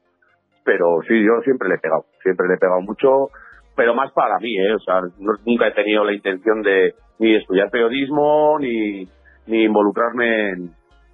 pero 0.65 1.01
sí, 1.07 1.23
yo 1.23 1.43
siempre 1.45 1.69
le 1.69 1.75
he 1.75 1.79
pegado, 1.79 2.07
siempre 2.23 2.49
le 2.49 2.55
he 2.55 2.59
pegado 2.59 2.81
mucho, 2.81 3.29
pero 3.77 3.95
más 3.95 4.11
para 4.13 4.39
mí, 4.39 4.57
¿eh? 4.57 4.75
O 4.75 4.81
sea, 4.81 5.01
nunca 5.45 5.69
he 5.69 5.73
tenido 5.73 6.03
la 6.05 6.15
intención 6.15 6.63
de 6.63 6.95
ni 7.19 7.37
estudiar 7.37 7.71
periodismo, 7.71 8.59
ni, 8.59 9.05
ni 9.47 9.65
involucrarme 9.65 10.51
en, 10.51 10.71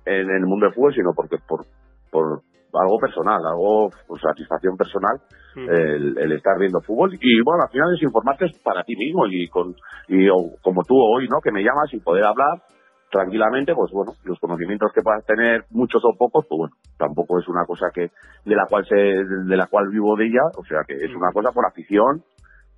en, 0.06 0.30
el 0.30 0.46
mundo 0.46 0.66
del 0.66 0.74
fútbol, 0.74 0.94
sino 0.94 1.10
porque 1.14 1.36
por, 1.46 1.64
por 2.10 2.42
algo 2.74 2.98
personal, 2.98 3.44
algo 3.44 3.90
por 4.06 4.20
satisfacción 4.20 4.76
personal, 4.76 5.20
el, 5.56 6.32
estar 6.32 6.58
viendo 6.58 6.80
fútbol. 6.80 7.14
Y 7.20 7.42
bueno, 7.42 7.64
al 7.64 7.70
final 7.70 7.94
es 7.94 8.02
informarte 8.02 8.46
para 8.64 8.84
ti 8.84 8.96
mismo 8.96 9.26
y, 9.26 9.48
con, 9.48 9.74
y 10.08 10.28
como 10.62 10.82
tú 10.84 10.94
hoy, 10.96 11.28
¿no? 11.28 11.40
Que 11.42 11.52
me 11.52 11.62
llamas 11.62 11.92
y 11.92 12.00
poder 12.00 12.24
hablar 12.24 12.62
tranquilamente, 13.10 13.74
pues 13.74 13.92
bueno, 13.92 14.12
los 14.24 14.40
conocimientos 14.40 14.90
que 14.94 15.02
puedas 15.02 15.24
tener, 15.26 15.64
muchos 15.70 16.02
o 16.02 16.16
pocos, 16.16 16.46
pues 16.48 16.58
bueno, 16.58 16.74
tampoco 16.96 17.38
es 17.38 17.46
una 17.46 17.66
cosa 17.66 17.88
que 17.92 18.08
de 18.46 18.56
la 18.56 18.64
cual 18.66 18.86
se, 18.86 18.96
de 18.96 19.56
la 19.56 19.66
cual 19.66 19.88
vivo 19.90 20.16
de 20.16 20.26
ella, 20.26 20.40
o 20.56 20.64
sea 20.64 20.78
que 20.88 20.94
es 20.94 21.14
una 21.14 21.30
cosa 21.30 21.52
por 21.52 21.66
afición 21.66 22.24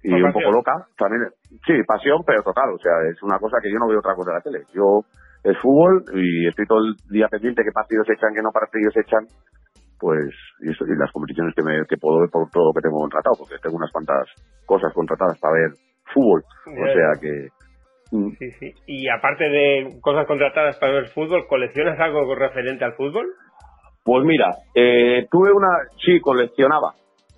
y 0.04 0.12
un 0.12 0.32
poco 0.32 0.52
loca, 0.52 0.72
también, 0.98 1.32
sí, 1.64 1.72
pasión, 1.86 2.20
pero 2.26 2.42
total, 2.42 2.76
o 2.76 2.78
sea, 2.78 2.92
es 3.10 3.22
una 3.22 3.38
cosa 3.38 3.56
que 3.62 3.72
yo 3.72 3.78
no 3.80 3.88
veo 3.88 3.98
otra 3.98 4.14
cosa 4.14 4.32
de 4.32 4.36
la 4.36 4.44
tele. 4.44 4.60
Yo 4.74 5.00
es 5.42 5.56
fútbol 5.60 6.04
y 6.12 6.46
estoy 6.46 6.66
todo 6.66 6.84
el 6.84 6.94
día 7.08 7.26
pendiente 7.28 7.64
qué 7.64 7.72
partidos 7.72 8.08
echan, 8.10 8.34
qué 8.34 8.42
no 8.42 8.52
partidos 8.52 8.94
echan, 8.96 9.24
pues, 9.98 10.28
y, 10.60 10.70
eso, 10.70 10.84
y 10.84 10.92
las 10.96 11.10
competiciones 11.10 11.54
que, 11.56 11.62
me, 11.62 11.80
que 11.88 11.96
puedo 11.96 12.20
ver 12.20 12.28
por 12.28 12.50
todo 12.50 12.68
lo 12.68 12.72
que 12.76 12.84
tengo 12.84 13.00
contratado, 13.00 13.36
porque 13.38 13.56
tengo 13.62 13.76
unas 13.76 13.90
cuantas 13.90 14.28
cosas 14.66 14.92
contratadas 14.92 15.38
para 15.40 15.54
ver 15.54 15.70
fútbol, 16.12 16.44
o 16.68 16.86
sea 16.92 17.10
que... 17.20 17.48
Mm. 18.12 18.30
Sí, 18.38 18.50
sí. 18.60 18.74
Y 18.86 19.08
aparte 19.08 19.48
de 19.48 19.96
cosas 20.02 20.26
contratadas 20.26 20.76
para 20.76 20.92
ver 20.92 21.08
fútbol, 21.08 21.46
¿coleccionas 21.48 21.98
algo 21.98 22.34
referente 22.34 22.84
al 22.84 22.92
fútbol? 22.92 23.26
Pues 24.04 24.22
mira, 24.24 24.50
eh, 24.74 25.26
tuve 25.30 25.50
una, 25.50 25.88
sí, 26.04 26.20
coleccionaba, 26.20 26.92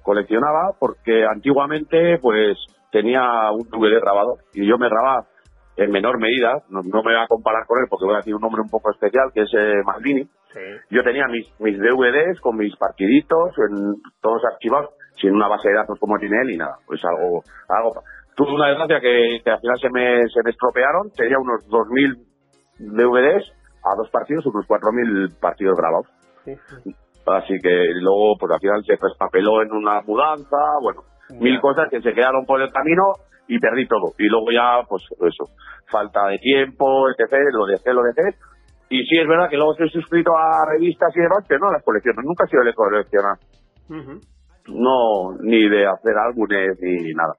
coleccionaba 0.06 0.70
porque 0.78 1.26
antiguamente 1.26 2.18
pues 2.22 2.56
tenía 2.92 3.50
un 3.50 3.68
DVD 3.68 4.00
grabado 4.00 4.38
y 4.54 4.64
yo 4.66 4.78
me 4.78 4.88
grababa 4.88 5.26
en 5.76 5.90
menor 5.90 6.18
medida, 6.18 6.62
no, 6.70 6.82
me 6.82 7.02
voy 7.02 7.16
a 7.16 7.26
comparar 7.26 7.66
con 7.66 7.78
él 7.80 7.86
porque 7.90 8.06
voy 8.06 8.14
a 8.14 8.18
decir 8.18 8.34
un 8.34 8.40
nombre 8.40 8.62
un 8.62 8.70
poco 8.70 8.90
especial, 8.92 9.28
que 9.34 9.42
es 9.42 9.50
eh, 9.52 9.82
Maldini. 9.84 10.26
Yo 10.88 11.02
tenía 11.02 11.26
mis, 11.28 11.52
mis 11.60 11.76
DVDs 11.78 12.40
con 12.40 12.56
mis 12.56 12.74
partiditos, 12.76 13.52
en, 13.58 14.00
todos 14.22 14.40
archivados, 14.50 14.94
sin 15.20 15.34
una 15.34 15.48
base 15.48 15.68
de 15.68 15.74
datos 15.74 15.98
como 16.00 16.16
tiene 16.16 16.40
él 16.40 16.50
y 16.52 16.56
nada. 16.56 16.76
Pues 16.86 17.04
algo, 17.04 17.42
algo. 17.68 17.90
Tuve 18.34 18.54
una 18.54 18.68
desgracia 18.68 19.00
que, 19.00 19.40
que 19.44 19.50
al 19.50 19.60
final 19.60 19.78
se 19.78 19.90
me, 19.90 20.26
se 20.28 20.40
me 20.42 20.50
estropearon, 20.50 21.10
tenía 21.14 21.36
unos 21.38 21.60
2.000 21.68 22.24
DVDs 22.78 23.52
a 23.84 23.96
dos 23.96 24.08
partidos, 24.08 24.46
unos 24.46 24.66
4.000 24.66 25.38
partidos 25.38 25.76
grabados. 25.76 26.06
Así 27.26 27.54
que 27.60 27.88
luego, 28.00 28.36
pues 28.38 28.52
al 28.52 28.60
final 28.60 28.84
se 28.84 28.96
traspapeló 28.96 29.62
en 29.62 29.72
una 29.72 30.00
mudanza, 30.02 30.56
bueno, 30.80 31.02
mil 31.40 31.60
cosas 31.60 31.88
que 31.90 32.00
se 32.00 32.14
quedaron 32.14 32.46
por 32.46 32.62
el 32.62 32.70
camino 32.70 33.02
y 33.48 33.58
perdí 33.58 33.86
todo. 33.86 34.12
Y 34.18 34.28
luego 34.28 34.52
ya, 34.52 34.86
pues 34.88 35.02
eso, 35.10 35.50
falta 35.90 36.28
de 36.28 36.38
tiempo, 36.38 37.08
etc., 37.10 37.32
lo 37.52 37.66
dejé, 37.66 37.92
lo 37.92 38.02
dejé. 38.02 38.36
Y 38.88 39.02
sí 39.04 39.18
es 39.18 39.26
verdad 39.26 39.50
que 39.50 39.56
luego 39.56 39.72
estoy 39.72 39.90
suscrito 39.90 40.30
a 40.36 40.64
revistas 40.70 41.10
y 41.16 41.20
demás, 41.20 41.44
pero 41.48 41.60
no 41.66 41.72
las 41.72 41.82
colecciono. 41.82 42.22
Nunca 42.22 42.44
he 42.44 42.50
sido 42.50 42.62
de 42.62 42.74
coleccionar. 42.74 43.38
No, 44.68 45.36
ni 45.40 45.68
de 45.68 45.86
hacer 45.86 46.14
álbumes 46.16 46.78
ni 46.80 47.12
nada. 47.12 47.34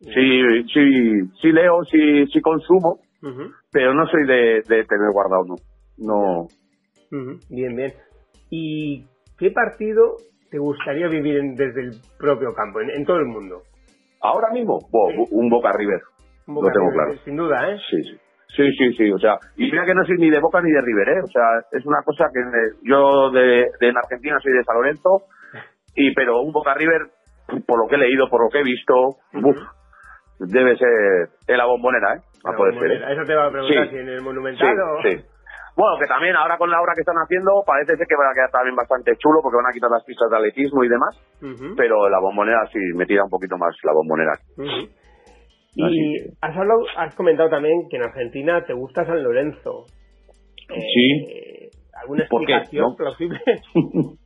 Sí, 0.00 0.64
sí, 0.72 1.30
sí 1.40 1.52
leo, 1.52 1.82
sí, 1.84 2.26
sí 2.32 2.40
consumo, 2.40 3.00
pero 3.72 3.94
no 3.94 4.06
soy 4.06 4.26
de, 4.26 4.62
tener 4.62 5.12
guardado, 5.12 5.44
no. 5.46 5.56
No. 5.98 6.46
Bien, 7.50 7.74
bien. 7.74 7.92
¿Y 8.50 9.04
qué 9.38 9.50
partido 9.50 10.16
te 10.50 10.58
gustaría 10.58 11.08
vivir 11.08 11.40
desde 11.54 11.82
el 11.82 11.90
propio 12.18 12.52
campo, 12.54 12.80
en 12.80 13.04
todo 13.04 13.18
el 13.18 13.26
mundo? 13.26 13.62
Ahora 14.20 14.50
mismo, 14.52 14.78
un 15.30 15.48
Boca 15.48 15.72
River. 15.72 16.00
lo 16.46 16.60
tengo 16.72 16.90
claro. 16.92 17.14
Sin 17.24 17.36
duda, 17.36 17.70
¿eh? 17.70 17.78
Sí, 17.90 18.02
sí. 18.02 18.18
Sí, 18.56 18.72
sí, 18.72 18.92
sí, 18.94 19.12
o 19.12 19.18
sea, 19.18 19.36
y 19.56 19.70
mira 19.70 19.84
que 19.84 19.94
no 19.94 20.04
soy 20.06 20.16
ni 20.16 20.30
de 20.30 20.40
Boca 20.40 20.62
ni 20.62 20.72
de 20.72 20.80
River, 20.80 21.08
¿eh? 21.10 21.20
O 21.22 21.26
sea, 21.26 21.42
es 21.70 21.84
una 21.84 22.02
cosa 22.02 22.24
que 22.32 22.40
yo 22.82 23.30
de, 23.30 23.66
en 23.80 23.96
Argentina 23.96 24.38
soy 24.42 24.54
de 24.54 24.64
San 24.64 24.76
Lorenzo, 24.76 25.24
y 25.94 26.14
pero 26.14 26.40
un 26.40 26.50
Boca 26.50 26.72
River, 26.72 27.02
por 27.66 27.78
lo 27.78 27.86
que 27.88 27.96
he 27.96 27.98
leído, 27.98 28.28
por 28.30 28.42
lo 28.42 28.48
que 28.48 28.60
he 28.60 28.64
visto, 28.64 29.16
debe 30.38 30.76
ser 30.78 31.28
en 31.46 31.58
la 31.58 31.66
bombonera, 31.66 32.14
¿eh? 32.14 32.20
A 32.44 32.56
poder 32.56 32.74
ser. 32.78 32.90
¿eh? 32.90 33.12
Eso 33.12 33.24
te 33.24 33.34
va 33.34 33.46
a 33.46 33.50
preguntar 33.50 33.90
si 33.90 33.96
en 33.96 34.08
el 34.08 34.22
Monumental 34.22 34.76
sí, 35.02 35.10
Sí, 35.10 35.24
bueno, 35.78 35.94
que 35.96 36.10
también 36.10 36.34
ahora 36.34 36.58
con 36.58 36.68
la 36.70 36.82
obra 36.82 36.90
que 36.92 37.06
están 37.06 37.22
haciendo 37.22 37.62
parece 37.64 37.94
ser 37.94 38.06
que 38.08 38.18
va 38.18 38.26
a 38.26 38.34
quedar 38.34 38.50
también 38.50 38.74
bastante 38.74 39.14
chulo 39.14 39.38
porque 39.40 39.62
van 39.62 39.70
a 39.70 39.72
quitar 39.72 39.88
las 39.88 40.02
pistas 40.02 40.26
de 40.28 40.36
atletismo 40.36 40.82
y 40.82 40.88
demás, 40.88 41.14
pero 41.76 42.08
la 42.10 42.18
bombonera 42.18 42.66
sí 42.72 42.80
me 42.96 43.06
tira 43.06 43.22
un 43.22 43.30
poquito 43.30 43.56
más 43.56 43.70
la 43.84 43.92
bombonera. 43.94 44.34
Y 45.78 46.18
has, 46.42 46.56
hablado, 46.56 46.82
has 46.96 47.14
comentado 47.14 47.48
también 47.48 47.86
que 47.88 47.96
en 47.96 48.02
Argentina 48.02 48.64
te 48.66 48.74
gusta 48.74 49.06
San 49.06 49.22
Lorenzo. 49.22 49.86
sí. 50.66 51.06
Eh, 51.30 51.70
¿Alguna 52.02 52.24
explicación 52.24 52.96
plausible? 52.96 53.38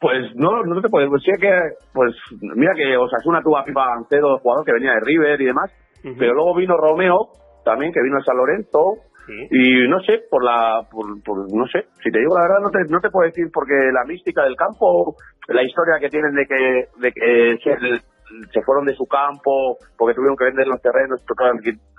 pues 0.00 0.34
no, 0.36 0.62
no 0.62 0.80
te 0.80 0.88
puedo 0.88 1.10
decir 1.10 1.34
que, 1.40 1.50
pues 1.92 2.14
mira 2.54 2.74
que 2.76 2.96
Osasuna 2.96 3.42
tuvo 3.42 3.58
a 3.58 3.64
Pipa 3.64 3.86
Gancedo, 3.96 4.38
jugador 4.38 4.64
que 4.64 4.72
venía 4.72 4.92
de 4.92 5.00
River 5.00 5.40
y 5.40 5.44
demás, 5.46 5.72
pero 6.18 6.34
luego 6.34 6.54
vino 6.54 6.76
Romeo, 6.76 7.30
también 7.64 7.92
que 7.92 8.02
vino 8.02 8.16
de 8.16 8.24
San 8.24 8.36
Lorenzo, 8.36 9.07
y 9.50 9.88
no 9.88 10.00
sé, 10.00 10.20
por 10.30 10.44
la, 10.44 10.82
por, 10.90 11.06
no 11.06 11.66
sé, 11.66 11.86
si 12.02 12.10
te 12.10 12.18
digo 12.18 12.34
la 12.36 12.48
verdad 12.48 12.60
no 12.62 12.70
te, 12.70 12.78
no 12.90 13.00
te 13.00 13.10
puedo 13.10 13.26
decir 13.26 13.46
porque 13.52 13.74
la 13.92 14.04
mística 14.04 14.42
del 14.44 14.56
campo, 14.56 15.16
la 15.48 15.62
historia 15.62 15.98
que 16.00 16.08
tienen 16.08 16.34
de 16.34 16.46
que, 16.46 16.88
de 17.00 17.12
que 17.12 17.58
se, 18.52 18.62
fueron 18.62 18.86
de 18.86 18.94
su 18.94 19.06
campo 19.06 19.76
porque 19.96 20.14
tuvieron 20.14 20.36
que 20.36 20.44
vender 20.44 20.66
los 20.66 20.80
terrenos, 20.80 21.20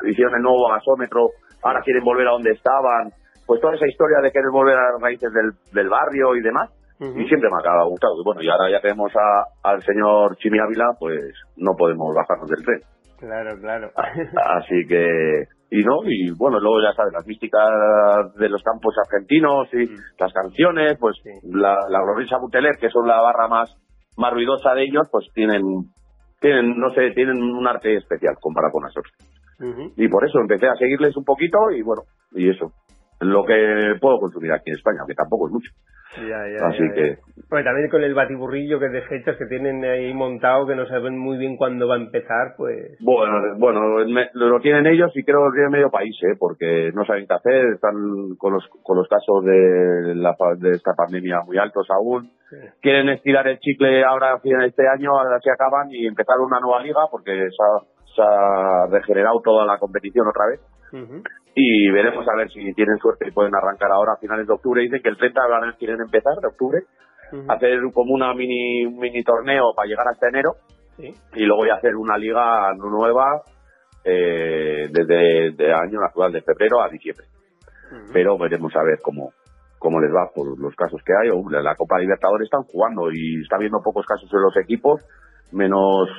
hicieron 0.05 0.35
el 0.35 0.41
nuevo 0.41 0.69
gasómetro, 0.69 1.29
ahora 1.63 1.81
quieren 1.81 2.03
volver 2.03 2.27
a 2.27 2.31
donde 2.31 2.51
estaban, 2.51 3.11
pues 3.45 3.61
toda 3.61 3.75
esa 3.75 3.87
historia 3.87 4.19
de 4.21 4.31
querer 4.31 4.51
volver 4.51 4.77
a 4.77 4.91
las 4.93 5.01
raíces 5.01 5.31
del, 5.33 5.51
del 5.73 5.89
barrio 5.89 6.35
y 6.35 6.41
demás, 6.41 6.69
y 6.99 7.25
siempre 7.27 7.49
me 7.49 7.57
ha 7.57 7.83
gustado. 7.85 8.19
Y 8.19 8.23
bueno, 8.25 8.41
y 8.41 8.49
ahora 8.49 8.69
ya 8.69 8.81
tenemos 8.81 9.11
a, 9.15 9.69
al 9.69 9.81
señor 9.83 10.35
Chimi 10.37 10.59
Ávila, 10.59 10.91
pues 10.99 11.33
no 11.55 11.73
podemos 11.77 12.13
bajarnos 12.13 12.49
del 12.49 12.65
tren. 12.65 12.81
Claro, 13.19 13.57
claro. 13.59 13.91
Así 13.95 14.85
que, 14.87 15.45
y 15.71 15.83
no, 15.83 16.01
y 16.05 16.31
bueno, 16.31 16.59
luego 16.59 16.81
ya 16.81 16.93
sabes, 16.93 17.13
las 17.13 17.27
místicas 17.27 17.69
de 18.35 18.49
los 18.49 18.63
campos 18.63 18.95
argentinos 19.05 19.67
y 19.73 19.85
mm. 19.85 19.97
las 20.19 20.33
canciones, 20.33 20.97
pues 20.99 21.17
la, 21.43 21.75
la 21.89 22.01
gloriosa 22.01 22.37
Buteler, 22.39 22.77
que 22.79 22.89
son 22.89 23.07
la 23.07 23.21
barra 23.21 23.47
más, 23.47 23.69
más 24.17 24.33
ruidosa 24.33 24.73
de 24.73 24.83
ellos, 24.83 25.07
pues 25.11 25.27
tienen, 25.33 25.61
tienen, 26.39 26.77
no 26.77 26.91
sé, 26.93 27.11
tienen 27.11 27.41
un 27.41 27.67
arte 27.67 27.95
especial 27.97 28.35
comparado 28.41 28.73
con 28.73 28.83
nosotros. 28.83 29.13
Y 29.97 30.07
por 30.07 30.25
eso 30.25 30.39
empecé 30.39 30.67
a 30.67 30.75
seguirles 30.75 31.15
un 31.17 31.25
poquito 31.25 31.57
y 31.75 31.81
bueno, 31.81 32.03
y 32.31 32.49
eso, 32.49 32.71
lo 33.19 33.45
que 33.45 33.95
puedo 33.99 34.17
consumir 34.19 34.53
aquí 34.53 34.71
en 34.71 34.77
España, 34.77 35.01
que 35.05 35.13
tampoco 35.13 35.47
es 35.47 35.53
mucho. 35.53 35.71
Ya, 36.17 36.47
ya, 36.47 36.67
Así 36.67 36.83
que. 36.95 37.17
Pues 37.49 37.63
también 37.63 37.89
con 37.89 38.03
el 38.03 38.13
batiburrillo 38.13 38.79
que 38.79 38.89
de 38.89 39.01
fechas 39.03 39.37
que 39.37 39.45
tienen 39.45 39.83
ahí 39.83 40.13
montado, 40.13 40.67
que 40.67 40.75
no 40.75 40.87
saben 40.87 41.17
muy 41.17 41.37
bien 41.37 41.55
cuándo 41.55 41.87
va 41.87 41.95
a 41.95 41.99
empezar, 41.99 42.53
pues. 42.57 42.97
Bueno, 42.99 43.55
bueno, 43.57 44.03
lo 44.33 44.59
tienen 44.59 44.87
ellos 44.87 45.11
y 45.15 45.23
creo 45.23 45.39
que 45.39 45.45
lo 45.45 45.53
tiene 45.53 45.69
medio 45.69 45.89
país, 45.89 46.15
¿eh? 46.23 46.35
porque 46.37 46.91
no 46.93 47.05
saben 47.05 47.27
qué 47.27 47.33
hacer, 47.33 47.65
están 47.73 48.35
con 48.37 48.53
los, 48.53 48.67
con 48.83 48.97
los 48.97 49.07
casos 49.07 49.43
de, 49.45 50.15
la, 50.15 50.35
de 50.57 50.71
esta 50.71 50.93
pandemia 50.95 51.41
muy 51.45 51.57
altos 51.57 51.87
aún. 51.89 52.31
Quieren 52.81 53.09
estirar 53.09 53.47
el 53.47 53.59
chicle 53.59 54.03
ahora 54.03 54.33
a 54.33 54.39
fin 54.39 54.57
de 54.57 54.67
este 54.67 54.87
año, 54.87 55.11
ahora 55.11 55.39
se 55.39 55.51
acaban 55.51 55.91
y 55.91 56.07
empezar 56.07 56.39
una 56.39 56.59
nueva 56.59 56.81
liga, 56.81 57.01
porque 57.11 57.31
se 57.31 57.63
ha, 57.63 57.98
se 58.15 58.21
ha 58.21 58.87
regenerado 58.89 59.41
toda 59.43 59.65
la 59.65 59.77
competición 59.77 60.27
otra 60.27 60.47
vez 60.47 60.59
y 61.55 61.91
veremos 61.91 62.25
a 62.27 62.37
ver 62.37 62.49
si 62.49 62.73
tienen 62.73 62.97
suerte 62.97 63.27
y 63.27 63.31
pueden 63.31 63.55
arrancar 63.55 63.91
ahora 63.91 64.13
a 64.13 64.19
finales 64.19 64.47
de 64.47 64.53
octubre. 64.53 64.81
Dicen 64.81 65.01
que 65.01 65.09
el 65.09 65.17
30 65.17 65.41
de 65.41 65.77
quieren 65.77 66.01
empezar 66.01 66.35
de 66.41 66.47
octubre, 66.47 66.83
hacer 67.47 67.79
como 67.93 68.13
una 68.13 68.33
mini 68.33 68.87
mini 68.87 69.23
torneo 69.23 69.73
para 69.75 69.87
llegar 69.87 70.07
hasta 70.07 70.29
enero 70.29 70.53
y 70.97 71.45
luego 71.45 71.65
ya 71.65 71.75
hacer 71.75 71.95
una 71.95 72.17
liga 72.17 72.73
nueva 72.75 73.41
eh, 74.03 74.87
desde 74.91 75.47
el 75.47 75.73
año 75.73 75.99
natural 75.99 76.31
de 76.31 76.41
febrero 76.41 76.81
a 76.81 76.89
diciembre. 76.89 77.25
Pero 78.13 78.37
veremos 78.37 78.75
a 78.75 78.83
ver 78.83 78.99
cómo, 79.01 79.31
cómo 79.79 79.99
les 79.99 80.11
va 80.11 80.29
por 80.33 80.59
los 80.59 80.75
casos 80.75 81.01
que 81.03 81.13
hay. 81.13 81.29
La 81.63 81.75
Copa 81.75 81.99
Libertadores 81.99 82.45
están 82.45 82.63
jugando 82.63 83.11
y 83.11 83.41
está 83.41 83.55
habiendo 83.55 83.79
pocos 83.83 84.05
casos 84.05 84.29
en 84.31 84.41
los 84.41 84.55
equipos, 84.57 85.03
menos 85.51 86.09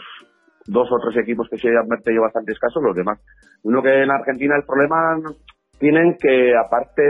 dos 0.70 0.88
o 0.90 0.98
tres 0.98 1.22
equipos 1.22 1.48
que 1.50 1.58
se 1.58 1.68
han 1.68 1.88
tenido 2.02 2.22
bastantes 2.22 2.58
casos, 2.58 2.82
los 2.82 2.94
demás. 2.94 3.18
Uno 3.64 3.82
que 3.82 4.02
en 4.02 4.10
Argentina 4.10 4.54
el 4.56 4.64
problema 4.64 5.18
tienen 5.78 6.16
que, 6.20 6.54
aparte, 6.54 7.02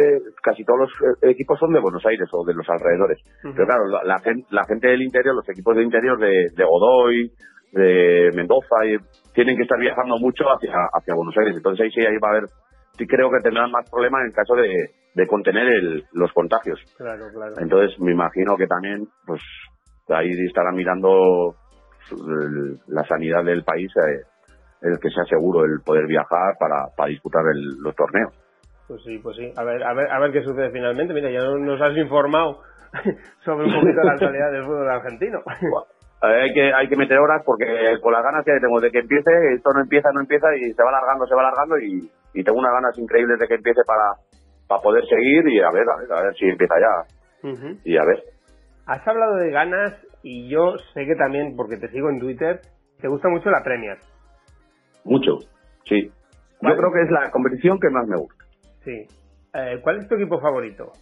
casi 0.42 0.64
todos 0.64 0.80
los 0.80 0.90
eh, 1.22 1.30
equipos 1.30 1.58
son 1.58 1.72
de 1.72 1.80
Buenos 1.80 2.04
Aires 2.06 2.28
o 2.32 2.44
de 2.44 2.54
los 2.54 2.68
alrededores. 2.68 3.18
Pero 3.42 3.66
claro, 3.66 3.84
la, 3.88 4.18
gente, 4.20 4.46
la 4.50 4.64
gente 4.64 4.88
del 4.88 5.02
interior, 5.02 5.34
los 5.34 5.48
equipos 5.48 5.74
del 5.74 5.84
interior 5.84 6.18
de, 6.18 6.46
de 6.54 6.64
Godoy, 6.64 7.30
de 7.72 8.30
Mendoza, 8.34 8.86
y, 8.86 8.96
tienen 9.34 9.56
que 9.56 9.62
estar 9.62 9.78
viajando 9.78 10.16
mucho 10.18 10.44
hacia, 10.46 10.72
hacia 10.92 11.14
Buenos 11.14 11.36
Aires. 11.36 11.56
Entonces 11.56 11.84
ahí 11.84 11.90
sí 11.90 12.00
ahí 12.00 12.16
va 12.22 12.28
a 12.28 12.32
haber, 12.32 12.44
sí 12.96 13.06
creo 13.06 13.30
que 13.30 13.42
tendrán 13.42 13.70
más 13.70 13.90
problemas 13.90 14.22
en 14.22 14.26
el 14.28 14.32
caso 14.32 14.54
de, 14.54 14.70
de 15.14 15.26
contener 15.26 15.66
el, 15.66 16.04
los 16.12 16.32
contagios. 16.32 16.80
Claro, 16.96 17.26
claro. 17.34 17.54
Entonces 17.58 17.98
me 18.00 18.12
imagino 18.12 18.56
que 18.56 18.66
también, 18.66 19.06
pues 19.26 19.42
ahí 20.08 20.30
estarán 20.46 20.76
mirando 20.76 21.56
la 22.88 23.04
sanidad 23.04 23.44
del 23.44 23.64
país, 23.64 23.90
eh, 23.96 24.22
el 24.82 24.98
que 24.98 25.10
sea 25.10 25.24
seguro 25.24 25.64
el 25.64 25.80
poder 25.84 26.06
viajar 26.06 26.56
para, 26.58 26.88
para 26.96 27.10
disputar 27.10 27.42
los 27.54 27.94
torneos. 27.94 28.32
Pues 28.88 29.02
sí, 29.04 29.18
pues 29.22 29.36
sí. 29.36 29.52
A 29.56 29.62
ver, 29.62 29.82
a 29.84 29.94
ver, 29.94 30.10
a 30.10 30.18
ver 30.18 30.32
qué 30.32 30.42
sucede 30.42 30.70
finalmente. 30.70 31.14
Mira, 31.14 31.30
ya 31.30 31.40
nos 31.40 31.80
has 31.80 31.96
informado 31.96 32.62
sobre 33.44 33.66
un 33.66 33.74
poquito 33.74 34.02
la 34.02 34.12
actualidad 34.12 34.50
del 34.50 34.64
fútbol 34.64 34.90
argentino. 34.90 35.38
hay 36.20 36.52
que 36.52 36.72
hay 36.74 36.88
que 36.88 36.96
meter 36.96 37.18
horas 37.18 37.42
porque 37.46 37.64
con 38.02 38.12
las 38.12 38.22
ganas 38.22 38.44
que 38.44 38.58
tengo 38.60 38.80
de 38.80 38.90
que 38.90 38.98
empiece, 38.98 39.30
esto 39.54 39.70
no 39.72 39.80
empieza, 39.80 40.10
no 40.12 40.20
empieza 40.20 40.48
y 40.56 40.72
se 40.72 40.82
va 40.82 40.90
alargando, 40.90 41.26
se 41.26 41.34
va 41.34 41.42
alargando 41.42 41.78
y, 41.78 42.10
y 42.34 42.44
tengo 42.44 42.58
unas 42.58 42.72
ganas 42.72 42.98
increíbles 42.98 43.38
de 43.38 43.46
que 43.46 43.54
empiece 43.54 43.80
para, 43.86 44.14
para 44.66 44.82
poder 44.82 45.04
seguir 45.06 45.46
y 45.48 45.60
a 45.60 45.70
ver, 45.70 45.86
a 45.88 45.96
ver, 45.96 46.12
a 46.12 46.22
ver 46.22 46.34
si 46.34 46.46
empieza 46.46 46.74
ya. 46.80 47.20
Y 47.84 47.96
a 47.96 48.04
ver. 48.04 48.22
Has 48.86 49.06
hablado 49.06 49.36
de 49.36 49.50
ganas 49.50 49.94
y 50.22 50.48
yo 50.48 50.76
sé 50.94 51.06
que 51.06 51.14
también, 51.14 51.54
porque 51.56 51.76
te 51.76 51.88
sigo 51.88 52.10
en 52.10 52.20
Twitter, 52.20 52.60
te 53.00 53.08
gusta 53.08 53.28
mucho 53.28 53.50
la 53.50 53.62
Premier. 53.62 53.98
Mucho, 55.04 55.38
sí. 55.86 56.10
Yo 56.62 56.76
creo 56.76 56.92
que 56.92 57.02
es 57.02 57.10
la 57.10 57.30
competición 57.30 57.78
que 57.80 57.88
más 57.88 58.06
me 58.06 58.16
gusta. 58.16 58.44
Sí. 58.84 59.06
Eh, 59.54 59.80
¿Cuál 59.82 59.98
es 59.98 60.08
tu 60.08 60.14
equipo 60.16 60.38
favorito? 60.40 60.92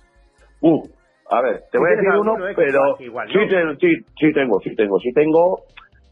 Uh, 0.61 0.83
a 1.31 1.43
ver, 1.43 1.63
te 1.71 1.79
voy 1.79 1.89
a 1.91 1.97
decir 1.97 2.11
uno, 2.11 2.37
pero 2.57 2.97
sí, 2.97 3.07
sí, 3.81 4.05
sí, 4.19 4.33
tengo, 4.33 4.61
sí 4.61 4.75
tengo, 4.75 4.99
sí 4.99 5.13
tengo, 5.13 5.65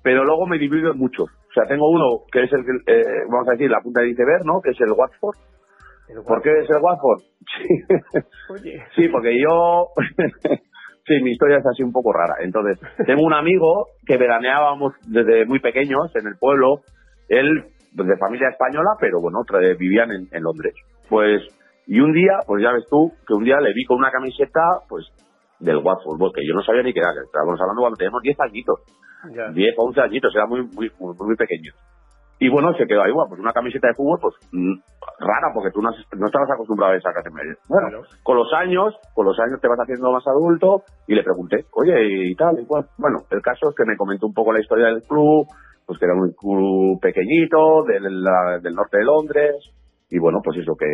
pero 0.02 0.24
luego 0.24 0.46
me 0.46 0.58
divido 0.58 0.92
en 0.92 0.98
muchos. 0.98 1.28
O 1.30 1.52
sea, 1.54 1.64
tengo 1.64 1.88
uno 1.88 2.24
que 2.30 2.44
es 2.44 2.52
el, 2.52 2.60
eh, 2.86 3.24
vamos 3.30 3.48
a 3.48 3.52
decir, 3.52 3.70
la 3.70 3.80
punta 3.80 4.02
de 4.02 4.10
iceberg, 4.10 4.44
¿no? 4.44 4.60
Que 4.60 4.70
es 4.70 4.80
el 4.80 4.92
Watford. 4.92 5.36
¿Por 6.26 6.42
qué 6.42 6.50
es 6.60 6.70
el 6.70 6.82
Watford? 6.82 7.22
Sí, 8.62 8.72
sí 8.94 9.08
porque 9.08 9.40
yo, 9.40 9.88
sí, 11.06 11.22
mi 11.22 11.32
historia 11.32 11.58
es 11.58 11.66
así 11.66 11.82
un 11.82 11.92
poco 11.92 12.12
rara. 12.12 12.34
Entonces, 12.42 12.78
tengo 13.06 13.22
un 13.22 13.34
amigo 13.34 13.86
que 14.06 14.16
veraneábamos 14.16 14.94
desde 15.06 15.46
muy 15.46 15.60
pequeños 15.60 16.14
en 16.14 16.26
el 16.26 16.36
pueblo. 16.38 16.80
Él, 17.28 17.64
de 17.92 18.16
familia 18.18 18.50
española, 18.50 18.90
pero 19.00 19.20
bueno, 19.20 19.38
vivían 19.78 20.12
en, 20.12 20.28
en 20.30 20.42
Londres. 20.42 20.74
Pues 21.08 21.42
y 21.86 22.00
un 22.00 22.12
día, 22.12 22.40
pues 22.46 22.62
ya 22.62 22.72
ves 22.72 22.84
tú, 22.90 23.12
que 23.26 23.34
un 23.34 23.44
día 23.44 23.60
le 23.60 23.72
vi 23.72 23.84
con 23.84 23.98
una 23.98 24.10
camiseta, 24.10 24.60
pues, 24.88 25.06
del 25.60 25.76
Watford, 25.76 26.34
que 26.34 26.46
yo 26.46 26.52
no 26.52 26.62
sabía 26.62 26.82
ni 26.82 26.92
qué 26.92 26.98
era, 26.98 27.10
estábamos 27.24 27.60
hablando 27.60 27.80
cuando 27.80 27.96
teníamos 27.96 28.22
10 28.22 28.40
añitos, 28.40 28.80
10 29.54 29.74
o 29.78 29.84
11 29.84 30.00
añitos, 30.00 30.34
era 30.34 30.46
muy, 30.46 30.62
muy, 30.62 30.90
muy, 30.98 31.14
muy 31.16 31.36
pequeño. 31.36 31.72
Y 32.38 32.50
bueno, 32.50 32.72
se 32.74 32.86
quedó 32.86 33.02
ahí, 33.02 33.12
bueno, 33.12 33.30
pues 33.30 33.40
una 33.40 33.52
camiseta 33.52 33.88
de 33.88 33.94
fútbol, 33.94 34.18
pues, 34.20 34.34
mm, 34.52 34.74
rara, 35.20 35.48
porque 35.54 35.70
tú 35.70 35.80
no, 35.80 35.90
estabas 35.90 36.50
acostumbrado 36.52 36.92
a 36.92 36.96
esa 36.96 37.12
camiseta. 37.12 37.60
Bueno, 37.68 38.02
con 38.22 38.36
los 38.36 38.52
años, 38.52 38.94
con 39.14 39.24
los 39.24 39.38
años 39.40 39.60
te 39.60 39.68
vas 39.68 39.78
haciendo 39.78 40.12
más 40.12 40.26
adulto, 40.26 40.82
y 41.06 41.14
le 41.14 41.22
pregunté, 41.22 41.64
oye, 41.72 42.28
y 42.28 42.34
tal, 42.34 42.60
y 42.60 42.66
cual. 42.66 42.86
Bueno, 42.98 43.20
el 43.30 43.40
caso 43.40 43.70
es 43.70 43.74
que 43.74 43.86
me 43.86 43.96
comentó 43.96 44.26
un 44.26 44.34
poco 44.34 44.52
la 44.52 44.60
historia 44.60 44.88
del 44.88 45.02
club, 45.04 45.46
pues 45.86 45.98
que 45.98 46.04
era 46.04 46.14
un 46.14 46.32
club 46.32 47.00
pequeñito, 47.00 47.84
del, 47.84 48.02
del 48.62 48.74
norte 48.74 48.98
de 48.98 49.04
Londres, 49.04 49.56
y 50.10 50.18
bueno, 50.18 50.40
pues 50.44 50.58
eso 50.58 50.74
que, 50.76 50.86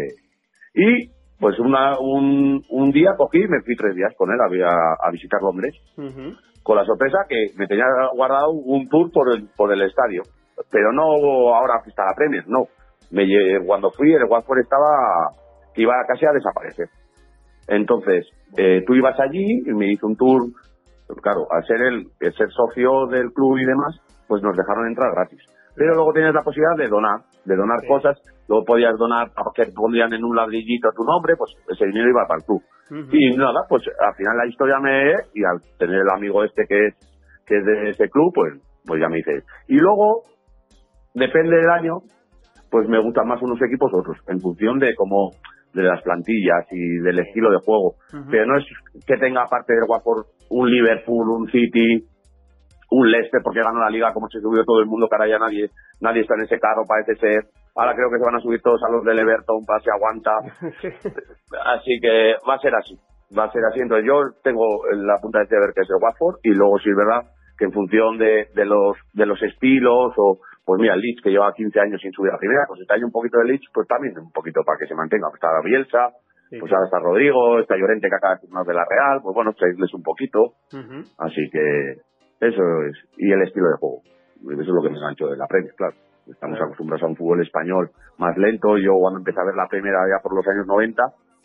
y 0.75 1.11
pues 1.41 1.59
una, 1.59 1.99
un, 1.99 2.63
un 2.71 2.91
día 2.93 3.11
cogí 3.17 3.39
y 3.39 3.49
me 3.49 3.63
fui 3.65 3.75
tres 3.75 3.97
días 3.97 4.15
con 4.17 4.31
él 4.31 4.39
a, 4.41 5.09
a 5.09 5.11
visitar 5.11 5.41
Londres, 5.43 5.75
con 6.63 6.77
la 6.77 6.85
sorpresa 6.85 7.19
que 7.29 7.49
me 7.57 7.67
tenía 7.67 7.85
guardado 8.15 8.53
un 8.53 8.89
tour 8.89 9.11
por 9.11 9.35
el, 9.35 9.49
por 9.57 9.73
el 9.73 9.83
estadio, 9.83 10.23
pero 10.71 10.93
no 10.93 11.55
ahora 11.55 11.81
está 11.87 12.05
la 12.05 12.15
Premier, 12.15 12.45
no. 12.47 12.67
Me, 13.11 13.27
cuando 13.67 13.91
fui 13.91 14.13
el 14.13 14.25
Watford 14.25 14.61
estaba 14.61 15.31
que 15.75 15.83
iba 15.83 15.95
casi 16.07 16.27
a 16.27 16.33
desaparecer. 16.33 16.89
Entonces, 17.69 18.27
eh, 18.57 18.83
tú 18.87 18.95
ibas 18.95 19.19
allí 19.21 19.63
y 19.67 19.73
me 19.73 19.93
hizo 19.93 20.07
un 20.07 20.17
tour, 20.17 20.43
claro, 21.23 21.47
al 21.51 21.65
ser 21.65 21.81
el, 21.83 22.07
el 22.21 22.33
ser 22.35 22.49
socio 22.51 23.07
del 23.07 23.33
club 23.33 23.59
y 23.59 23.65
demás, 23.65 24.01
pues 24.29 24.43
nos 24.43 24.57
dejaron 24.57 24.89
entrar 24.89 25.13
gratis 25.13 25.43
pero 25.75 25.95
luego 25.95 26.13
tienes 26.13 26.35
la 26.35 26.43
posibilidad 26.43 26.77
de 26.77 26.89
donar, 26.89 27.21
de 27.45 27.57
donar 27.57 27.79
cosas, 27.89 28.21
luego 28.49 28.65
podías 28.65 28.97
donar, 28.99 29.31
que 29.55 29.65
pondrían 29.75 30.13
en 30.13 30.25
un 30.25 30.37
ladrillito 30.37 30.91
tu 30.95 31.05
nombre, 31.05 31.35
pues 31.37 31.55
ese 31.69 31.87
dinero 31.87 32.11
iba 32.11 32.27
para 32.27 32.39
el 32.39 32.45
club. 32.45 32.63
Y 33.11 33.35
nada, 33.37 33.65
pues 33.69 33.83
al 33.89 34.15
final 34.15 34.37
la 34.37 34.47
historia 34.47 34.79
me... 34.79 35.13
y 35.33 35.45
al 35.45 35.61
tener 35.79 36.01
el 36.01 36.11
amigo 36.11 36.45
este 36.45 36.67
que 36.69 36.89
es, 36.89 36.95
que 37.47 37.57
es 37.57 37.65
de 37.65 37.91
ese 37.91 38.11
club, 38.11 38.33
pues, 38.35 38.53
pues 38.85 39.01
ya 39.01 39.09
me 39.09 39.17
dice. 39.17 39.43
Y 39.69 39.77
luego, 39.77 40.25
depende 41.15 41.57
del 41.57 41.71
año, 41.71 41.99
pues 42.71 42.89
me 42.89 43.01
gustan 43.01 43.29
más 43.29 43.41
unos 43.43 43.61
equipos 43.63 43.91
otros, 43.95 44.17
en 44.29 44.41
función 44.41 44.79
de 44.79 44.95
cómo 44.95 45.31
de 45.75 45.83
las 45.83 46.03
plantillas 46.03 46.67
y 46.71 46.99
del 46.99 47.19
estilo 47.19 47.51
de 47.51 47.59
juego. 47.65 47.95
Pero 48.31 48.47
no 48.47 48.59
es 48.59 48.65
que 49.07 49.17
tenga 49.17 49.47
parte 49.47 49.73
del 49.73 49.89
Watford 49.89 50.27
un 50.51 50.71
Liverpool, 50.71 51.31
un 51.31 51.51
City, 51.51 52.07
un 52.91 53.11
Leicester 53.11 53.41
porque 53.43 53.63
ganó 53.63 53.81
la 53.81 53.91
liga 53.91 54.13
como 54.13 54.29
se 54.29 54.41
subió 54.41 54.65
todo 54.65 54.81
el 54.81 54.87
mundo, 54.87 55.09
que 55.09 55.17
ahora 55.17 55.29
ya 55.29 55.39
nadie, 55.39 55.71
nadie 56.01 56.23
está 56.23 56.35
en 56.35 56.45
ese 56.45 56.59
carro, 56.59 56.85
parece 56.87 57.15
ser. 57.17 57.45
Ahora 57.75 57.95
creo 57.95 58.11
que 58.11 58.19
se 58.19 58.25
van 58.25 58.37
a 58.37 58.41
subir 58.41 58.61
todos 58.61 58.83
a 58.85 58.91
los 58.91 59.03
del 59.05 59.19
Everton 59.19 59.65
para 59.67 59.81
se 59.81 59.91
aguanta. 59.91 60.33
así 61.77 61.99
que 62.01 62.37
va 62.47 62.55
a 62.55 62.59
ser 62.59 62.75
así, 62.75 62.99
va 63.37 63.45
a 63.45 63.53
ser 63.53 63.65
así. 63.65 63.81
Entonces 63.81 64.07
yo 64.07 64.21
tengo 64.45 64.85
la 64.93 65.19
punta 65.23 65.39
de 65.39 65.59
ver 65.59 65.73
que 65.75 65.81
es 65.81 65.89
el 65.89 66.03
Watford 66.03 66.41
y 66.43 66.51
luego 66.51 66.79
sí 66.79 66.91
es 66.91 66.97
verdad 66.97 67.31
que 67.57 67.65
en 67.65 67.73
función 67.73 68.19
de, 68.19 68.49
de 68.55 68.65
los 68.67 68.97
de 69.15 69.27
los 69.27 69.43
estilos 69.43 70.13
o 70.17 70.41
pues 70.65 70.81
mira, 70.81 70.97
Leeds 70.97 71.23
que 71.23 71.31
lleva 71.31 71.53
15 71.53 71.81
años 71.81 72.01
sin 72.01 72.13
subir 72.13 72.33
a 72.33 72.39
primera, 72.39 72.65
pues 72.69 72.81
está 72.81 72.95
ahí 72.95 73.03
un 73.03 73.11
poquito 73.11 73.39
de 73.39 73.47
Leeds, 73.47 73.67
pues 73.75 73.89
también 73.89 74.19
un 74.19 74.31
poquito 74.31 74.63
para 74.65 74.79
que 74.79 74.87
se 74.87 74.95
mantenga. 74.95 75.29
Pues 75.29 75.43
está 75.43 75.49
Bielsa, 75.65 76.11
pues 76.59 76.73
ahora 76.73 76.85
está 76.85 76.99
Rodrigo, 76.99 77.59
está 77.59 77.77
Llorente 77.77 78.09
que 78.09 78.15
acaba 78.15 78.35
de 78.35 78.41
firmar 78.47 78.67
de 78.67 78.75
la 78.75 78.85
Real, 78.89 79.21
pues 79.23 79.35
bueno, 79.35 79.53
seguirles 79.59 79.93
un 79.95 80.03
poquito. 80.03 80.55
Así 81.19 81.49
que 81.51 81.97
eso 82.41 82.63
es. 82.87 82.97
Y 83.17 83.33
el 83.33 83.43
estilo 83.43 83.69
de 83.69 83.77
juego. 83.79 84.03
Eso 84.43 84.61
es 84.61 84.69
lo 84.69 84.83
que 84.83 84.91
me 84.91 84.99
enganchó 84.99 85.29
de 85.29 85.37
la 85.37 85.47
Premier, 85.47 85.75
claro. 85.77 85.95
Estamos 86.27 86.61
acostumbrados 86.61 87.03
a 87.03 87.07
un 87.07 87.17
fútbol 87.17 87.43
español 87.43 87.91
más 88.19 88.37
lento. 88.37 88.79
Yo 88.79 88.95
cuando 89.01 89.19
empecé 89.19 89.41
a 89.41 89.45
ver 89.45 89.55
la 89.55 89.67
primera 89.67 89.99
ya 90.07 90.23
por 90.23 90.35
los 90.35 90.47
años 90.47 90.67
90, 90.67 91.03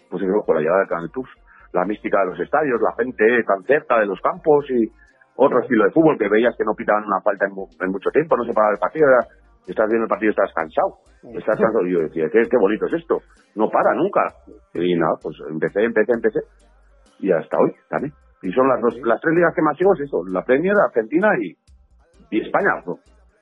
pues 0.09 0.21
eso, 0.23 0.45
con 0.45 0.55
la 0.55 0.61
llegada 0.61 0.79
del 0.79 0.89
Canal 0.89 1.09
Plus. 1.09 1.29
La 1.73 1.85
mística 1.85 2.19
de 2.21 2.31
los 2.31 2.39
estadios, 2.39 2.79
la 2.81 2.93
gente 2.93 3.43
tan 3.43 3.63
cerca 3.63 3.99
de 3.99 4.05
los 4.05 4.21
campos 4.21 4.69
y 4.69 4.89
otro 5.37 5.61
estilo 5.61 5.85
de 5.85 5.91
fútbol 5.91 6.17
que 6.17 6.29
veías 6.29 6.55
que 6.57 6.65
no 6.65 6.73
pitaban 6.73 7.05
una 7.05 7.21
falta 7.21 7.45
en, 7.45 7.91
mucho 7.91 8.09
tiempo, 8.11 8.35
no 8.35 8.43
se 8.43 8.53
paraba 8.53 8.73
el 8.73 8.79
partido. 8.79 9.07
estás 9.67 9.87
viendo 9.87 10.05
el 10.05 10.09
partido 10.09 10.31
estás 10.31 10.51
cansado. 10.53 10.97
Estás 11.33 11.57
cansado. 11.57 11.85
Y 11.85 11.93
yo 11.93 11.99
decía, 12.01 12.25
¿qué, 12.31 12.41
qué 12.49 12.57
bonito 12.57 12.87
es 12.87 12.93
esto. 12.93 13.21
No 13.55 13.69
para 13.69 13.93
nunca. 13.93 14.21
Y 14.73 14.95
nada, 14.95 15.13
pues 15.21 15.37
empecé, 15.49 15.83
empecé, 15.83 16.11
empecé. 16.13 16.39
Y 17.19 17.31
hasta 17.31 17.57
hoy 17.57 17.71
también. 17.89 18.13
Y 18.41 18.51
son 18.51 18.67
las 18.67 18.81
dos, 18.81 18.97
las 19.03 19.21
tres 19.21 19.33
ligas 19.35 19.53
que 19.55 19.61
más 19.61 19.77
sigo 19.77 19.93
es 19.93 20.01
eso, 20.01 20.23
la 20.29 20.43
Premier, 20.43 20.75
Argentina 20.77 21.29
y, 21.39 21.57
y 22.29 22.41
España. 22.41 22.81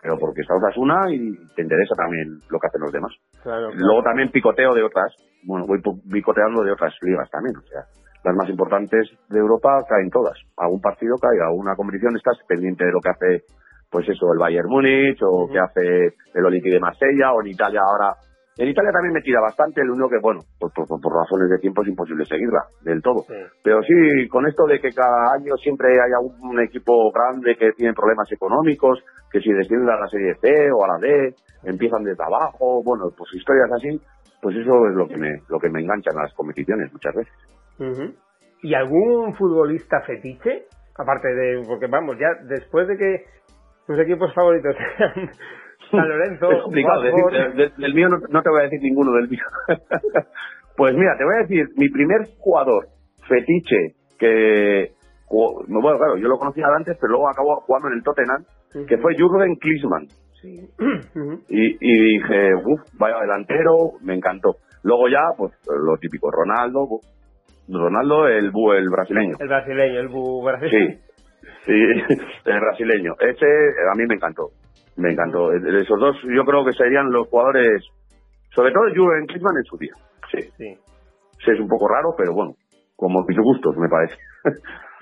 Pero 0.02 0.18
porque 0.20 0.42
estás 0.42 0.78
una 0.78 1.12
y 1.12 1.36
te 1.56 1.64
interesa 1.64 1.96
también 1.96 2.40
lo 2.50 2.60
que 2.60 2.68
hacen 2.68 2.82
los 2.82 2.92
demás. 2.92 3.12
Luego 3.76 4.04
también 4.04 4.32
picoteo 4.32 4.74
de 4.74 4.84
otras, 4.84 5.12
bueno, 5.44 5.66
voy 5.68 5.82
picoteando 6.12 6.64
de 6.64 6.72
otras 6.72 6.94
ligas 7.02 7.30
también, 7.30 7.56
o 7.58 7.62
sea, 7.62 7.82
las 8.26 8.36
más 8.36 8.50
importantes 8.50 9.08
de 9.30 9.40
Europa 9.40 9.86
caen 9.88 10.10
todas. 10.10 10.38
Algún 10.58 10.82
partido 10.82 11.16
cae, 11.22 11.40
alguna 11.40 11.76
competición 11.76 12.18
estás 12.18 12.38
pendiente 12.48 12.84
de 12.84 12.92
lo 12.92 13.00
que 13.00 13.10
hace, 13.10 13.44
pues 13.90 14.10
eso, 14.10 14.34
el 14.34 14.40
Bayern 14.40 14.68
Múnich 14.68 15.22
o 15.22 15.48
que 15.48 15.60
hace 15.60 16.16
el 16.34 16.46
Olympique 16.46 16.74
de 16.74 16.82
Marsella 16.82 17.34
o 17.34 17.42
en 17.42 17.48
Italia 17.48 17.82
ahora 17.86 18.16
en 18.58 18.70
Italia 18.70 18.92
también 18.92 19.14
me 19.14 19.22
tira 19.22 19.42
bastante, 19.42 19.82
el 19.82 19.90
único 19.90 20.08
que, 20.08 20.20
bueno, 20.22 20.40
por, 20.58 20.72
por, 20.72 21.12
razones 21.12 21.50
de 21.50 21.60
tiempo 21.60 21.82
es 21.82 21.90
imposible 21.90 22.24
seguirla 22.24 22.64
del 22.84 23.02
todo. 23.02 23.26
Pero 23.62 23.84
sí, 23.84 24.30
con 24.30 24.48
esto 24.48 24.66
de 24.66 24.80
que 24.80 24.92
cada 24.92 25.36
año 25.36 25.58
siempre 25.58 25.90
haya 25.92 26.20
un, 26.24 26.58
equipo 26.62 27.12
grande 27.12 27.58
que 27.58 27.74
tiene 27.74 27.94
problemas 27.94 28.32
económicos, 28.32 29.04
que 29.30 29.42
si 29.42 29.52
descienden 29.52 29.90
a 29.90 30.00
la 30.00 30.08
Serie 30.08 30.36
C 30.40 30.72
o 30.72 30.86
a 30.86 30.88
la 30.88 30.98
D, 31.00 31.36
empiezan 31.66 32.04
desde 32.04 32.24
abajo, 32.24 32.82
bueno, 32.82 33.12
pues 33.18 33.30
historias 33.34 33.70
así, 33.76 34.00
pues 34.42 34.56
eso 34.56 34.88
es 34.88 34.96
lo 34.96 35.06
que 35.06 35.18
me, 35.18 35.34
lo 35.50 35.60
que 35.60 35.70
me 35.70 35.82
engancha 35.82 36.12
en 36.12 36.22
las 36.22 36.34
competiciones 36.34 36.94
muchas 36.94 37.14
veces. 37.14 37.34
¿Y 38.62 38.74
algún 38.74 39.36
futbolista 39.36 40.02
fetiche? 40.02 40.66
Aparte 40.98 41.28
de, 41.28 41.64
porque 41.68 41.88
vamos, 41.88 42.18
ya 42.18 42.28
después 42.48 42.88
de 42.88 42.98
que 42.98 43.26
tus 43.86 44.00
equipos 44.00 44.34
favoritos 44.34 44.76
sean 44.98 45.30
San 45.92 46.08
Lorenzo. 46.08 46.52
es 46.52 46.64
complicado 46.64 47.02
decir, 47.02 47.74
del 47.78 47.94
mío 47.94 48.08
no, 48.10 48.42
te 48.42 48.50
voy 48.50 48.62
a 48.62 48.64
decir 48.64 48.82
ninguno 48.82 49.12
del 49.14 49.30
mío. 49.30 49.44
pues 50.78 50.96
mira, 50.96 51.16
te 51.18 51.26
voy 51.26 51.36
a 51.36 51.42
decir, 51.42 51.68
mi 51.78 51.90
primer 51.90 52.22
jugador 52.40 52.88
fetiche 53.28 53.96
que, 54.18 54.94
bueno, 55.30 55.98
claro, 55.98 56.18
yo 56.18 56.28
lo 56.28 56.38
conocía 56.38 56.66
antes, 56.76 56.98
pero 57.00 57.12
luego 57.12 57.30
acabó 57.30 57.62
jugando 57.62 57.90
en 57.90 57.96
el 57.96 58.04
Tottenham, 58.04 58.46
que 58.88 58.98
fue 58.98 59.16
Jurgen 59.18 59.56
Klinsmann. 59.56 60.08
y, 61.50 61.78
y, 61.80 62.18
dije, 62.18 62.54
uff, 62.54 62.82
vaya 63.00 63.20
delantero, 63.22 63.94
me 64.02 64.14
encantó. 64.14 64.58
Luego 64.84 65.08
ya, 65.10 65.24
pues 65.36 65.52
lo 65.68 65.98
típico, 65.98 66.30
Ronaldo, 66.30 66.88
Ronaldo, 67.68 68.28
el 68.28 68.52
bu, 68.52 68.74
el 68.74 68.90
brasileño. 68.90 69.36
El 69.40 69.48
brasileño, 69.48 70.00
el 70.00 70.08
bu 70.08 70.44
brasileño. 70.44 70.96
Sí, 70.96 71.02
sí, 71.66 71.74
el 72.46 72.60
brasileño. 72.60 73.14
Ese 73.20 73.46
a 73.46 73.96
mí 73.98 74.06
me 74.08 74.16
encantó. 74.16 74.50
Me 74.98 75.12
encantó. 75.12 75.52
Esos 75.52 76.00
dos 76.00 76.16
yo 76.24 76.44
creo 76.46 76.64
que 76.66 76.74
serían 76.74 77.12
los 77.12 77.28
jugadores, 77.28 77.84
sobre 78.54 78.72
todo 78.72 78.84
Jurgen 78.96 79.26
Klinsmann 79.28 79.58
en 79.58 79.64
su 79.64 79.78
día. 79.78 79.94
Sí. 80.32 80.42
sí. 80.58 80.76
sí. 81.38 81.52
Es 81.52 81.60
un 81.60 81.68
poco 81.68 81.88
raro, 81.88 82.16
pero 82.18 82.34
bueno, 82.34 82.54
como 82.96 83.24
mis 83.28 83.38
gustos, 83.38 83.76
me 83.78 83.90
parece. 83.90 84.16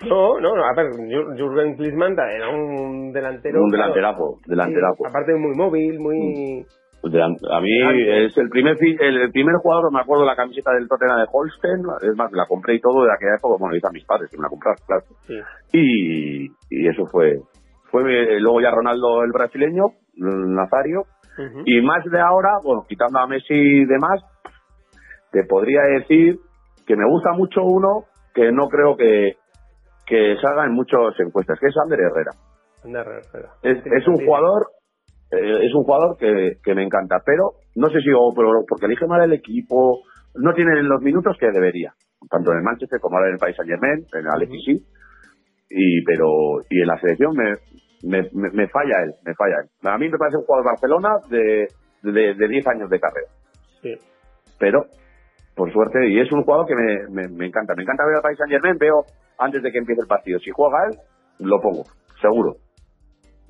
No, 0.10 0.38
no, 0.40 0.50
a 0.50 0.74
ver, 0.76 0.92
Jurgen 1.38 1.76
Klinsmann 1.78 2.14
era 2.14 2.50
un 2.50 3.14
delantero. 3.14 3.62
Un 3.64 3.70
delanterazo, 3.70 4.40
delanterazo. 4.46 5.08
aparte 5.08 5.34
muy 5.36 5.56
móvil, 5.56 5.98
muy. 6.00 6.66
Pues 6.66 6.83
a 7.04 7.60
mí 7.62 7.72
es 8.08 8.38
el 8.38 8.50
primer 8.50 8.78
el, 8.82 9.32
primer 9.32 9.56
jugador, 9.56 9.92
me 9.92 10.00
acuerdo 10.00 10.26
la 10.26 10.36
camiseta 10.36 10.72
del 10.72 10.88
Tottenham 10.88 11.20
de 11.20 11.28
Holsten, 11.32 11.82
es 12.02 12.16
más, 12.16 12.32
la 12.32 12.46
compré 12.46 12.76
y 12.76 12.80
todo 12.80 13.04
de 13.04 13.12
aquella 13.12 13.36
época, 13.38 13.58
bueno, 13.60 13.76
hice 13.76 13.88
a 13.88 13.92
mis 13.92 14.06
padres 14.06 14.30
que 14.32 14.38
me 14.38 14.44
la 14.44 14.50
compraron, 14.50 14.80
claro. 14.88 15.04
Y, 15.74 16.46
y 16.70 16.88
eso 16.88 17.06
fue, 17.08 17.40
fue 17.92 18.04
luego 18.40 18.62
ya 18.62 18.72
Ronaldo 18.72 19.24
el 19.24 19.32
brasileño, 19.32 19.86
Nazario, 20.16 21.04
y 21.66 21.82
más 21.82 22.06
de 22.06 22.20
ahora, 22.20 22.60
bueno, 22.64 22.86
quitando 22.88 23.20
a 23.20 23.28
Messi 23.28 23.54
y 23.54 23.86
demás, 23.86 24.22
te 25.32 25.44
podría 25.46 25.82
decir 26.00 26.38
que 26.86 26.96
me 26.96 27.08
gusta 27.10 27.32
mucho 27.34 27.64
uno 27.64 28.06
que 28.34 28.52
no 28.52 28.68
creo 28.68 28.96
que, 28.96 29.38
que 30.06 30.36
salga 30.42 30.66
en 30.66 30.74
muchas 30.74 31.20
encuestas, 31.20 31.60
que 31.60 31.68
es 31.68 31.76
Ander 31.78 32.00
Herrera. 32.00 32.32
Herrera. 32.84 33.50
Es, 33.64 34.08
un 34.08 34.26
jugador 34.26 34.68
eh, 35.34 35.66
es 35.66 35.74
un 35.74 35.84
jugador 35.84 36.18
que, 36.18 36.58
que, 36.64 36.76
me 36.76 36.84
encanta, 36.84 37.22
pero 37.26 37.54
no 37.76 37.90
sé 37.90 38.00
si 38.02 38.10
porque 38.68 38.86
elige 38.86 39.08
mal 39.08 39.24
el 39.24 39.34
equipo, 39.34 40.02
no 40.36 40.54
tiene 40.54 40.82
los 40.84 41.02
minutos 41.02 41.38
que 41.40 41.52
debería, 41.52 41.94
tanto 42.30 42.52
en 42.52 42.58
el 42.58 42.64
Manchester 42.64 43.00
como 43.00 43.18
ahora 43.18 43.30
en 43.30 43.34
el 43.34 43.40
País 43.40 43.56
Saint 43.56 43.70
Germain, 43.70 44.06
en 44.14 44.26
el 44.26 44.62
sí, 44.66 44.86
y 45.70 46.04
pero 46.04 46.28
y 46.70 46.82
en 46.82 46.88
la 46.88 47.00
selección 47.00 47.34
me, 47.36 47.56
me, 48.04 48.30
me, 48.32 48.68
falla 48.68 49.04
él, 49.04 49.14
me 49.26 49.34
falla 49.34 49.56
él. 49.64 49.70
A 49.90 49.98
mí 49.98 50.10
me 50.10 50.18
parece 50.18 50.38
un 50.38 50.44
jugador 50.44 50.66
de 50.66 50.72
Barcelona 50.72 51.10
de, 51.30 51.68
de, 52.04 52.34
de 52.36 52.48
10 52.48 52.68
años 52.68 52.90
de 52.90 53.00
carrera. 53.00 53.28
Sí. 53.82 53.96
Pero, 54.60 54.86
por 55.56 55.72
suerte, 55.72 56.10
y 56.10 56.20
es 56.20 56.32
un 56.32 56.44
jugador 56.44 56.68
que 56.68 56.76
me, 56.76 57.08
me, 57.10 57.28
me 57.30 57.48
encanta. 57.48 57.74
Me 57.76 57.84
encanta 57.84 58.06
ver 58.06 58.18
al 58.18 58.22
País 58.22 58.38
Saint 58.38 58.52
Germain, 58.52 58.78
veo 58.78 59.06
antes 59.40 59.64
de 59.64 59.72
que 59.72 59.80
empiece 59.80 60.02
el 60.02 60.08
partido. 60.08 60.40
Si 60.40 60.52
juega 60.52 60.78
él, 60.90 60.98
lo 61.40 61.60
pongo, 61.60 61.84
seguro. 62.22 62.58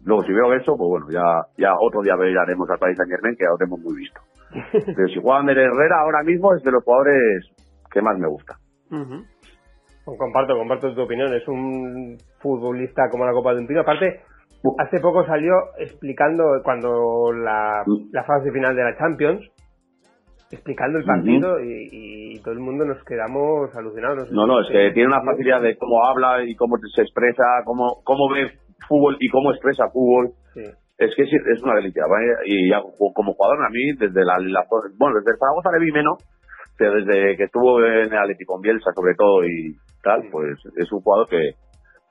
Luego, 0.05 0.23
si 0.23 0.33
veo 0.33 0.53
eso, 0.53 0.75
pues 0.77 0.89
bueno, 0.89 1.07
ya, 1.09 1.23
ya 1.57 1.73
otro 1.79 2.01
día 2.01 2.15
veremos 2.15 2.69
al 2.69 2.79
País 2.79 2.97
Saint 2.97 3.11
Germain, 3.11 3.35
que 3.35 3.45
ya 3.45 3.51
lo 3.51 3.57
tenemos 3.57 3.79
muy 3.79 3.95
visto. 3.95 4.19
Pero 4.95 5.07
si 5.07 5.21
juega 5.21 5.39
Ander 5.39 5.57
Herrera 5.57 6.01
ahora 6.01 6.23
mismo 6.23 6.53
es 6.53 6.63
de 6.63 6.71
los 6.71 6.83
jugadores 6.83 7.49
que 7.91 8.01
más 8.01 8.17
me 8.17 8.27
gusta. 8.27 8.57
Comparto, 10.05 10.57
comparto 10.57 10.93
tu 10.93 11.01
opinión. 11.01 11.33
Es 11.33 11.47
un 11.47 12.17
futbolista 12.39 13.09
como 13.09 13.25
la 13.25 13.31
Copa 13.31 13.53
de 13.53 13.61
un 13.61 13.67
Pino. 13.67 13.81
Aparte, 13.81 14.21
hace 14.77 14.99
poco 14.99 15.25
salió 15.25 15.53
explicando 15.77 16.43
cuando 16.63 17.31
la, 17.31 17.83
mm. 17.85 18.09
la 18.11 18.23
fase 18.23 18.51
final 18.51 18.75
de 18.75 18.83
la 18.83 18.97
Champions, 18.97 19.41
explicando 20.51 20.99
el 20.99 21.05
partido 21.05 21.59
y, 21.59 22.39
todo 22.43 22.53
el 22.53 22.59
mundo 22.59 22.83
nos 22.83 23.01
quedamos 23.05 23.73
alucinados. 23.73 24.29
No, 24.31 24.45
no, 24.45 24.59
es 24.59 24.67
que 24.67 24.91
tiene 24.91 25.07
una 25.07 25.21
facilidad 25.21 25.61
de 25.61 25.77
cómo 25.77 26.05
habla 26.05 26.43
y 26.43 26.55
cómo 26.55 26.75
se 26.93 27.01
expresa, 27.01 27.43
cómo, 27.63 28.01
cómo 28.03 28.29
ve 28.29 28.51
fútbol 28.87 29.17
y 29.19 29.29
cómo 29.29 29.51
expresa 29.51 29.89
fútbol. 29.89 30.33
Es 30.97 31.15
que 31.15 31.23
es, 31.23 31.63
una 31.63 31.75
delicia. 31.75 32.03
Y 32.45 32.69
ya, 32.69 32.81
como 32.81 33.33
jugador, 33.33 33.65
a 33.65 33.69
mí, 33.69 33.93
desde 33.97 34.23
la, 34.23 34.37
bueno, 34.97 35.17
desde 35.19 35.31
el 35.31 35.37
Zaragoza 35.39 35.71
le 35.71 35.85
vi 35.85 35.91
menos, 35.91 36.17
pero 36.77 36.93
desde 36.93 37.35
que 37.35 37.43
estuvo 37.45 37.83
en 37.83 38.13
el 38.13 38.17
Atlético 38.17 38.55
en 38.55 38.61
Bielsa, 38.61 38.91
sobre 38.93 39.15
todo, 39.15 39.43
y 39.43 39.75
tal, 40.03 40.29
pues 40.31 40.57
es 40.77 40.91
un 40.91 41.01
jugador 41.01 41.27
que, 41.27 41.51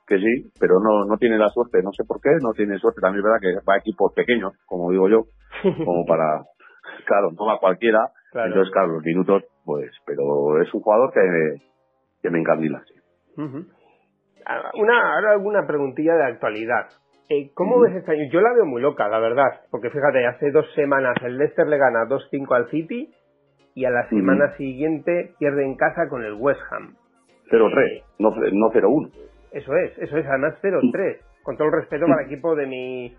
que 0.07 0.17
sí, 0.17 0.51
pero 0.59 0.79
no, 0.79 1.05
no 1.05 1.17
tiene 1.17 1.37
la 1.37 1.49
suerte, 1.49 1.81
no 1.81 1.91
sé 1.93 2.03
por 2.05 2.19
qué, 2.21 2.29
no 2.41 2.51
tiene 2.51 2.77
suerte. 2.77 3.01
También 3.01 3.19
es 3.19 3.23
verdad 3.23 3.41
que 3.41 3.65
va 3.67 3.75
a 3.75 3.79
equipos 3.79 4.13
pequeños, 4.13 4.53
como 4.65 4.91
digo 4.91 5.09
yo, 5.09 5.23
como 5.85 6.05
para, 6.05 6.43
claro, 7.05 7.31
no 7.31 7.45
va 7.45 7.59
cualquiera. 7.59 8.11
Entonces, 8.33 8.73
claro, 8.73 8.93
los 8.93 9.03
minutos, 9.03 9.43
pues, 9.63 9.91
pero 10.05 10.61
es 10.61 10.73
un 10.73 10.81
jugador 10.81 11.13
que, 11.13 11.21
que 12.21 12.29
me 12.29 12.39
encandila, 12.39 12.83
sí. 12.87 12.99
Una, 14.75 15.15
ahora 15.15 15.31
alguna 15.31 15.65
preguntilla 15.67 16.15
de 16.15 16.25
actualidad. 16.25 16.87
Eh, 17.29 17.51
¿Cómo 17.53 17.79
ves 17.79 17.95
este 17.95 18.11
año? 18.11 18.29
Yo 18.31 18.41
la 18.41 18.53
veo 18.53 18.65
muy 18.65 18.81
loca, 18.81 19.07
la 19.07 19.19
verdad, 19.19 19.61
porque 19.71 19.89
fíjate, 19.89 20.25
hace 20.25 20.51
dos 20.51 20.65
semanas 20.75 21.15
el 21.23 21.37
Leicester 21.37 21.67
le 21.67 21.77
gana 21.77 22.05
2-5 22.07 22.55
al 22.55 22.69
City 22.69 23.09
y 23.75 23.85
a 23.85 23.89
la 23.89 24.07
semana 24.09 24.55
siguiente 24.57 25.33
pierde 25.39 25.63
en 25.63 25.75
casa 25.75 26.07
con 26.09 26.23
el 26.23 26.33
West 26.33 26.61
Ham. 26.71 26.95
0-3, 27.49 27.85
eh, 27.85 28.03
no, 28.19 28.29
no 28.31 28.71
0-1. 28.71 29.11
Eso 29.51 29.75
es, 29.75 29.97
eso 29.99 30.17
es, 30.17 30.25
además 30.25 30.55
0-3. 30.61 31.17
Con 31.43 31.57
todo 31.57 31.67
el 31.67 31.73
respeto 31.73 32.05
para 32.07 32.21
el 32.21 32.27
equipo 32.27 32.55
de 32.55 32.67
mi, 32.67 33.15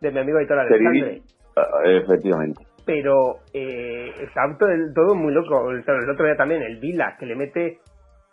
de 0.00 0.10
mi 0.10 0.18
amigo 0.18 0.38
Aitor 0.38 0.58
Alexandre. 0.58 1.22
Ah, 1.56 1.82
efectivamente. 1.84 2.62
Pero 2.84 3.36
eh, 3.52 4.12
está 4.22 4.42
todo, 4.58 5.14
muy 5.14 5.32
loco. 5.32 5.70
El, 5.70 5.84
el 5.86 6.10
otro 6.10 6.24
día 6.24 6.36
también, 6.36 6.62
el 6.62 6.78
Vila, 6.78 7.16
que 7.18 7.26
le 7.26 7.36
mete 7.36 7.78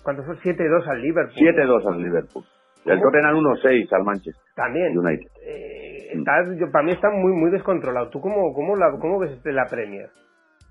¿Cuántos 0.07 0.25
son? 0.25 0.37
7-2 0.37 0.87
al 0.87 1.01
Liverpool. 1.01 1.35
7-2 1.35 1.85
al 1.85 2.01
Liverpool. 2.01 2.45
El 2.85 3.01
Tottenham 3.01 3.43
1-6 3.43 3.91
al 3.91 4.05
Manchester. 4.05 4.41
También. 4.55 4.97
United. 4.97 5.27
Eh, 5.45 6.23
para 6.71 6.85
mí 6.85 6.93
está 6.93 7.09
muy 7.09 7.33
muy 7.33 7.51
descontrolado. 7.51 8.09
¿Tú 8.09 8.21
cómo, 8.21 8.53
cómo, 8.53 8.77
la, 8.77 8.97
cómo 9.01 9.19
ves 9.19 9.37
la 9.43 9.65
Premier? 9.65 10.07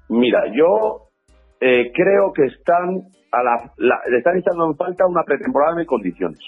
Mira, 0.09 0.40
yo 0.55 1.12
eh, 1.61 1.92
creo 1.92 2.33
que 2.33 2.46
están 2.46 2.96
a 3.31 3.42
la, 3.42 3.70
le 3.77 4.16
están 4.16 4.38
echando 4.38 4.70
en 4.70 4.75
falta 4.75 5.05
una 5.07 5.22
pretemporada 5.22 5.79
en 5.79 5.85
condiciones. 5.85 6.40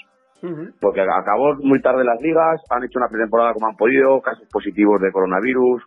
Porque 0.81 1.01
acabó 1.01 1.57
muy 1.61 1.79
tarde 1.81 2.03
las 2.03 2.19
ligas, 2.21 2.59
han 2.71 2.83
hecho 2.83 2.97
una 2.97 3.09
pretemporada 3.09 3.53
como 3.53 3.67
han 3.67 3.75
podido, 3.75 4.19
casos 4.19 4.47
positivos 4.51 4.99
de 4.99 5.11
coronavirus. 5.11 5.83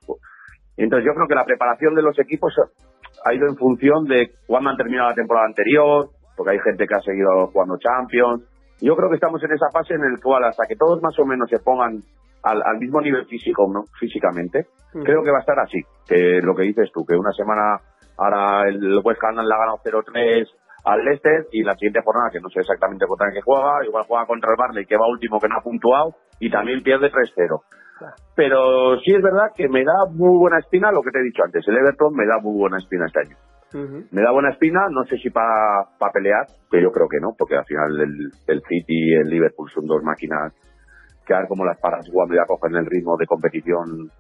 Entonces 0.77 1.05
yo 1.05 1.15
creo 1.15 1.27
que 1.27 1.35
la 1.35 1.45
preparación 1.45 1.97
de 1.97 2.03
los 2.03 2.17
equipos 2.21 2.55
ha 3.25 3.35
ido 3.35 3.49
en 3.49 3.57
función 3.57 4.05
de 4.05 4.31
cuándo 4.47 4.71
han 4.71 4.77
terminado 4.77 5.09
la 5.09 5.17
temporada 5.17 5.47
anterior, 5.47 6.11
porque 6.37 6.53
hay 6.53 6.59
gente 6.61 6.87
que 6.87 6.95
ha 6.95 7.01
seguido 7.01 7.47
jugando 7.49 7.79
Champions. 7.79 8.45
Yo 8.81 8.97
creo 8.97 9.09
que 9.09 9.16
estamos 9.16 9.42
en 9.45 9.53
esa 9.53 9.71
fase 9.73 9.95
en 9.95 10.05
el 10.05 10.21
cual 10.21 10.45
hasta 10.45 10.66
que 10.66 10.77
todos 10.77 11.01
más 11.03 11.18
o 11.18 11.25
menos 11.25 11.49
se 11.49 11.59
pongan 11.59 12.01
al, 12.42 12.79
mismo 12.79 13.01
nivel 13.01 13.27
físico, 13.27 13.71
¿no? 13.73 13.85
Físicamente, 13.99 14.66
creo 14.92 15.23
que 15.23 15.31
va 15.31 15.38
a 15.38 15.40
estar 15.40 15.59
así. 15.61 15.81
Que 16.07 16.40
lo 16.42 16.55
que 16.55 16.62
dices 16.62 16.90
tú, 16.92 17.05
que 17.05 17.14
una 17.14 17.33
semana 17.33 17.79
ahora 18.16 18.68
el 18.68 19.01
West 19.05 19.23
Ham 19.23 19.37
le 19.37 19.55
ha 19.55 19.59
ganado 19.59 19.79
0-3 19.85 20.49
al 20.85 21.05
Leicester 21.05 21.47
y 21.53 21.62
la 21.62 21.75
siguiente 21.75 22.01
jornada, 22.05 22.31
que 22.31 22.40
no 22.40 22.49
sé 22.49 22.61
exactamente 22.61 23.07
contra 23.07 23.29
el 23.29 23.35
que 23.35 23.40
juega, 23.40 23.85
igual 23.87 24.05
juega 24.07 24.27
contra 24.27 24.51
el 24.51 24.57
Barley, 24.59 24.85
que 24.85 24.97
va 24.97 25.07
último, 25.07 25.38
que 25.38 25.49
no 25.49 25.59
ha 25.59 25.62
puntuado, 25.62 26.16
y 26.40 26.51
también 26.51 26.83
pierde 26.83 27.11
3-0. 27.11 27.62
Pero 28.35 28.99
sí 29.01 29.14
es 29.14 29.23
verdad 29.23 29.53
que 29.55 29.68
me 29.68 29.85
da 29.85 30.07
muy 30.11 30.37
buena 30.38 30.59
espina 30.59 30.90
lo 30.90 31.03
que 31.03 31.11
te 31.11 31.21
he 31.21 31.23
dicho 31.23 31.45
antes. 31.45 31.66
El 31.68 31.77
Everton 31.77 32.12
me 32.14 32.27
da 32.27 32.38
muy 32.40 32.59
buena 32.59 32.79
espina 32.79 33.07
este 33.07 33.21
año. 33.21 33.37
Me 33.75 34.23
da 34.23 34.33
buena 34.33 34.51
espina, 34.51 34.81
no 34.91 35.05
sé 35.05 35.17
si 35.19 35.31
para 35.31 35.87
pelear, 36.13 36.47
que 36.71 36.83
yo 36.83 36.91
creo 36.91 37.09
que 37.09 37.21
no, 37.21 37.35
porque 37.39 37.57
al 37.57 37.65
final 37.65 38.01
el, 38.01 38.31
el 38.47 38.63
City 38.69 39.11
y 39.11 39.15
el 39.15 39.29
Liverpool 39.29 39.71
son 39.71 39.87
dos 39.87 40.03
máquinas 40.03 40.53
que 41.27 41.35
dan 41.35 41.47
como 41.47 41.65
las 41.65 41.81
paras 41.81 42.09
cuando 42.13 42.35
ya 42.35 42.45
cogen 42.47 42.75
el 42.77 42.87
ritmo 42.87 43.17
de 43.17 43.27
competición 43.27 44.11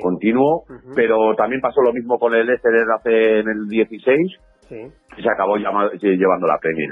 continuo, 0.00 0.64
pero 0.94 1.34
también 1.36 1.60
pasó 1.60 1.82
lo 1.82 1.92
mismo 1.92 2.18
con 2.18 2.34
el 2.34 2.48
este 2.48 2.70
desde 2.70 2.94
hace 2.94 3.38
en 3.40 3.48
el 3.48 3.68
16 3.68 4.32
y 4.70 5.22
se 5.22 5.30
acabó 5.30 5.56
llevando 5.56 6.46
la 6.46 6.58
Premier. 6.58 6.88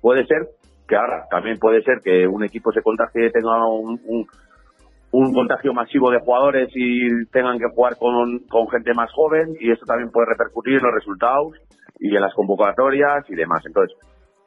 puede 0.00 0.24
ser 0.26 0.48
que 0.88 0.96
ahora 0.96 1.26
también 1.30 1.58
puede 1.58 1.82
ser 1.82 1.98
que 2.02 2.26
un 2.26 2.44
equipo 2.44 2.72
se 2.72 2.80
contagie 2.80 3.26
y 3.26 3.32
tenga 3.32 3.66
un, 3.68 4.00
un 4.06 4.26
contagio 5.32 5.72
masivo 5.72 6.10
de 6.10 6.20
jugadores 6.20 6.68
y 6.74 7.26
tengan 7.32 7.58
que 7.58 7.68
jugar 7.74 7.96
con, 7.98 8.40
con 8.48 8.68
gente 8.68 8.92
más 8.94 9.10
joven 9.12 9.54
y 9.60 9.70
eso 9.70 9.84
también 9.86 10.10
puede 10.10 10.28
repercutir 10.30 10.74
en 10.74 10.82
los 10.82 10.94
resultados 10.94 11.54
y 11.98 12.14
en 12.14 12.20
las 12.20 12.34
convocatorias 12.34 13.24
y 13.28 13.34
demás. 13.34 13.62
Entonces, 13.66 13.96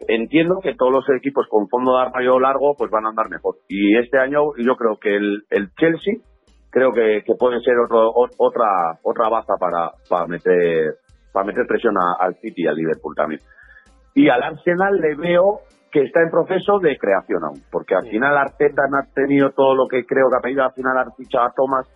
entiendo 0.08 0.60
que 0.62 0.75
todos 0.75 0.91
los 0.91 1.10
equipos 1.17 1.47
con 1.49 1.67
fondo 1.67 1.95
de 1.95 2.03
armario 2.03 2.39
largo 2.39 2.75
pues 2.77 2.91
van 2.91 3.05
a 3.05 3.10
andar 3.10 3.29
mejor. 3.29 3.55
Y 3.67 3.97
este 3.97 4.19
año 4.19 4.41
yo 4.58 4.75
creo 4.75 4.97
que 4.97 5.15
el, 5.15 5.43
el 5.49 5.69
Chelsea 5.75 6.15
creo 6.69 6.91
que, 6.93 7.23
que 7.25 7.34
puede 7.38 7.60
ser 7.62 7.77
otro, 7.79 8.12
otra 8.38 8.99
otra 9.03 9.29
baza 9.29 9.53
para, 9.60 9.91
para 10.10 10.27
meter 10.27 10.95
para 11.34 11.45
meter 11.45 11.65
presión 11.67 11.95
al 12.19 12.36
City 12.36 12.63
y 12.63 12.67
al 12.67 12.75
Liverpool 12.75 13.15
también. 13.15 13.41
Y 14.15 14.29
al 14.29 14.41
Arsenal 14.41 14.99
le 14.99 15.15
veo 15.15 15.60
que 15.91 16.04
está 16.04 16.21
en 16.21 16.30
proceso 16.30 16.80
de 16.80 16.97
creación 16.97 17.43
aún, 17.43 17.62
porque 17.71 17.95
al 17.95 18.08
final 18.08 18.38
Arteta 18.38 18.84
no 18.89 18.97
ha 18.97 19.13
tenido 19.13 19.52
todo 19.52 19.75
lo 19.75 19.88
que 19.88 20.06
creo 20.06 20.30
que 20.30 20.38
ha 20.38 20.41
pedido, 20.41 20.63
al 20.63 20.73
final 20.73 20.97
ha 20.97 21.12
fichado 21.15 21.45
a 21.45 21.54
Thomas, 21.56 21.88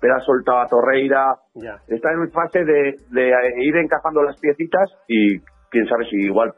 pero 0.00 0.16
ha 0.16 0.20
soltado 0.20 0.58
a 0.58 0.66
Torreira. 0.66 1.34
Está 1.88 2.12
en 2.12 2.30
fase 2.30 2.64
de, 2.64 2.94
de 3.10 3.32
ir 3.64 3.76
encajando 3.76 4.22
las 4.22 4.38
piecitas 4.38 4.90
y 5.08 5.40
quién 5.70 5.86
sabe 5.88 6.04
si 6.10 6.16
igual 6.16 6.52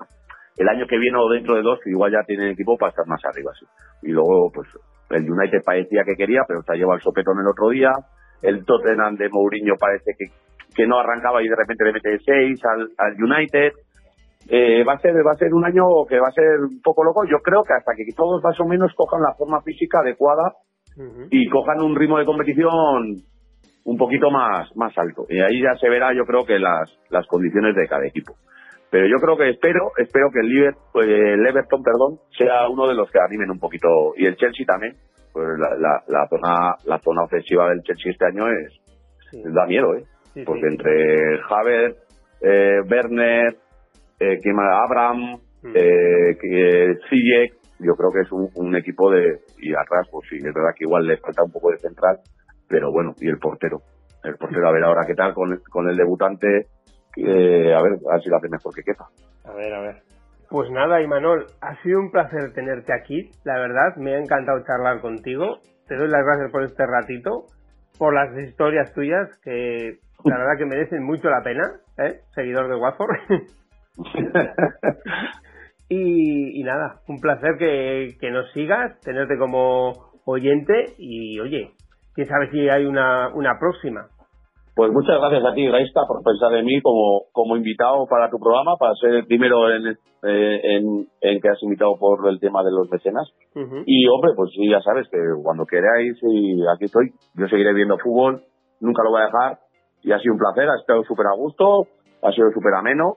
el 0.56 0.68
año 0.68 0.86
que 0.86 0.98
viene 0.98 1.16
o 1.18 1.28
dentro 1.28 1.56
de 1.56 1.62
dos, 1.62 1.78
igual 1.86 2.12
ya 2.12 2.22
tiene 2.26 2.50
equipo 2.50 2.76
para 2.76 2.90
estar 2.90 3.06
más 3.06 3.20
arriba. 3.24 3.50
Sí. 3.58 3.66
Y 4.02 4.12
luego, 4.12 4.50
pues, 4.52 4.68
el 5.10 5.30
United 5.30 5.62
parecía 5.64 6.04
que 6.04 6.16
quería, 6.16 6.42
pero 6.46 6.62
se 6.62 6.72
ha 6.72 6.76
llevado 6.76 6.96
el 6.96 7.02
sopetón 7.02 7.38
el 7.40 7.48
otro 7.48 7.70
día. 7.70 7.90
El 8.42 8.64
Tottenham 8.64 9.16
de 9.16 9.28
Mourinho 9.30 9.74
parece 9.78 10.12
que, 10.18 10.26
que 10.74 10.86
no 10.86 10.98
arrancaba 10.98 11.42
y 11.42 11.48
de 11.48 11.56
repente 11.56 11.84
le 11.84 11.92
mete 11.92 12.18
6 12.18 12.60
al, 12.64 12.88
al 12.98 13.22
United. 13.22 13.72
Eh, 14.52 14.82
va 14.82 14.94
a 14.94 14.98
ser 14.98 15.14
va 15.14 15.30
a 15.32 15.38
ser 15.38 15.54
un 15.54 15.64
año 15.64 15.84
que 16.08 16.18
va 16.18 16.26
a 16.26 16.32
ser 16.32 16.58
un 16.58 16.82
poco 16.82 17.04
loco. 17.04 17.22
Yo 17.24 17.38
creo 17.38 17.62
que 17.62 17.72
hasta 17.72 17.92
que 17.94 18.04
todos 18.16 18.42
más 18.42 18.58
o 18.58 18.64
menos 18.64 18.92
cojan 18.96 19.22
la 19.22 19.34
forma 19.34 19.62
física 19.62 20.00
adecuada 20.00 20.54
y 21.30 21.48
cojan 21.48 21.80
un 21.80 21.94
ritmo 21.94 22.18
de 22.18 22.26
competición 22.26 23.22
un 23.84 23.96
poquito 23.96 24.28
más 24.30 24.74
más 24.76 24.92
alto. 24.98 25.24
Y 25.28 25.38
ahí 25.40 25.62
ya 25.62 25.78
se 25.78 25.88
verá, 25.88 26.12
yo 26.12 26.24
creo 26.24 26.44
que 26.44 26.58
las 26.58 26.90
las 27.10 27.26
condiciones 27.28 27.76
de 27.76 27.86
cada 27.86 28.04
equipo. 28.04 28.34
Pero 28.90 29.06
yo 29.06 29.16
creo 29.22 29.36
que 29.36 29.50
espero, 29.50 29.92
espero 29.96 30.30
que 30.32 30.40
el, 30.40 30.48
Liverpool, 30.48 31.04
el 31.04 31.46
Everton, 31.46 31.80
perdón, 31.80 32.18
sea 32.36 32.68
uno 32.68 32.88
de 32.88 32.94
los 32.94 33.08
que 33.08 33.20
animen 33.20 33.52
un 33.52 33.60
poquito 33.60 33.88
y 34.16 34.26
el 34.26 34.34
Chelsea 34.34 34.66
también. 34.66 34.96
Pues 35.32 35.46
la, 35.60 36.02
la, 36.08 36.26
zona 36.26 36.74
la 36.86 36.98
zona 36.98 37.22
ofensiva 37.22 37.68
del 37.68 37.82
Chelsea 37.82 38.10
este 38.10 38.26
año 38.26 38.48
es 38.48 38.80
da 39.44 39.64
miedo, 39.66 39.94
¿eh? 39.94 40.02
Porque 40.44 40.66
entre 40.66 41.38
Javier, 41.38 41.94
eh, 42.42 42.80
Werner, 42.90 43.54
eh, 44.20 44.38
Abraham, 44.86 45.40
mm. 45.62 45.72
eh, 45.74 46.36
yo 47.78 47.94
creo 47.96 48.10
que 48.12 48.20
es 48.20 48.32
un, 48.32 48.48
un, 48.54 48.76
equipo 48.76 49.10
de 49.10 49.40
y 49.58 49.72
atrás, 49.72 50.06
pues 50.10 50.28
sí, 50.28 50.36
es 50.36 50.54
verdad 50.54 50.74
que 50.76 50.84
igual 50.84 51.06
le 51.06 51.16
falta 51.16 51.42
un 51.42 51.50
poco 51.50 51.70
de 51.70 51.78
central, 51.78 52.18
pero 52.68 52.92
bueno, 52.92 53.14
y 53.18 53.28
el 53.28 53.38
portero. 53.38 53.78
El 54.22 54.36
portero, 54.36 54.68
a 54.68 54.72
ver 54.72 54.84
ahora 54.84 55.06
qué 55.06 55.14
tal 55.14 55.32
con, 55.32 55.58
con 55.70 55.88
el 55.88 55.96
debutante 55.96 56.66
eh, 57.16 57.74
a 57.74 57.82
ver, 57.82 57.92
a 58.08 58.12
ver 58.14 58.22
si 58.22 58.28
lo 58.28 58.36
hace 58.36 58.48
mejor 58.48 58.74
que 58.74 58.82
quepa. 58.82 59.08
A 59.44 59.54
ver, 59.54 59.72
a 59.72 59.80
ver. 59.80 60.02
Pues 60.48 60.70
nada, 60.70 61.00
Imanol, 61.00 61.46
ha 61.60 61.80
sido 61.82 62.00
un 62.00 62.10
placer 62.10 62.52
tenerte 62.54 62.92
aquí, 62.92 63.30
la 63.44 63.58
verdad, 63.58 63.96
me 63.96 64.14
ha 64.14 64.18
encantado 64.18 64.64
charlar 64.64 65.00
contigo. 65.00 65.58
Te 65.86 65.96
doy 65.96 66.08
las 66.08 66.24
gracias 66.24 66.50
por 66.50 66.64
este 66.64 66.84
ratito, 66.86 67.46
por 67.98 68.14
las 68.14 68.36
historias 68.36 68.92
tuyas, 68.92 69.28
que 69.44 69.98
la 70.24 70.38
verdad 70.38 70.58
que 70.58 70.66
merecen 70.66 71.04
mucho 71.04 71.28
la 71.28 71.42
pena, 71.42 71.62
¿eh? 71.98 72.20
seguidor 72.34 72.68
de 72.68 72.76
Watford. 72.76 73.16
y, 75.88 76.62
nada, 76.62 77.00
un 77.08 77.20
placer 77.20 77.56
que, 77.58 78.16
que 78.20 78.30
nos 78.30 78.50
sigas, 78.52 79.00
tenerte 79.00 79.36
como 79.38 79.92
oyente 80.24 80.94
y 80.98 81.40
oye, 81.40 81.72
quién 82.14 82.28
sabe 82.28 82.50
si 82.50 82.68
hay 82.68 82.84
una, 82.84 83.28
una 83.34 83.58
próxima. 83.58 84.08
Pues 84.74 84.92
muchas 84.92 85.18
gracias 85.18 85.44
a 85.44 85.52
ti, 85.52 85.68
Raista, 85.68 86.02
por 86.06 86.22
pensar 86.22 86.54
en 86.54 86.64
mí 86.64 86.80
como, 86.80 87.24
como 87.32 87.56
invitado 87.56 88.06
para 88.08 88.30
tu 88.30 88.38
programa, 88.38 88.76
para 88.78 88.94
ser 88.94 89.14
el 89.14 89.26
primero 89.26 89.68
en, 89.70 89.88
eh, 89.88 90.76
en, 91.20 91.40
que 91.40 91.48
has 91.48 91.62
invitado 91.62 91.96
por 91.98 92.26
el 92.28 92.38
tema 92.38 92.62
de 92.62 92.70
los 92.70 92.88
mecenas. 92.90 93.28
Y 93.84 94.08
hombre, 94.08 94.30
pues 94.36 94.50
sí, 94.54 94.70
ya 94.70 94.80
sabes 94.80 95.06
que 95.10 95.18
cuando 95.42 95.66
queráis, 95.66 96.16
y 96.22 96.62
aquí 96.74 96.84
estoy, 96.84 97.12
yo 97.34 97.46
seguiré 97.48 97.74
viendo 97.74 97.98
fútbol, 97.98 98.42
nunca 98.80 99.02
lo 99.02 99.10
voy 99.10 99.22
a 99.22 99.26
dejar. 99.26 99.58
Y 100.02 100.12
ha 100.12 100.18
sido 100.18 100.34
un 100.34 100.38
placer, 100.38 100.70
ha 100.70 100.80
estado 100.80 101.02
súper 101.04 101.26
a 101.26 101.36
gusto, 101.36 101.86
ha 102.22 102.32
sido 102.32 102.50
súper 102.52 102.72
ameno 102.74 103.16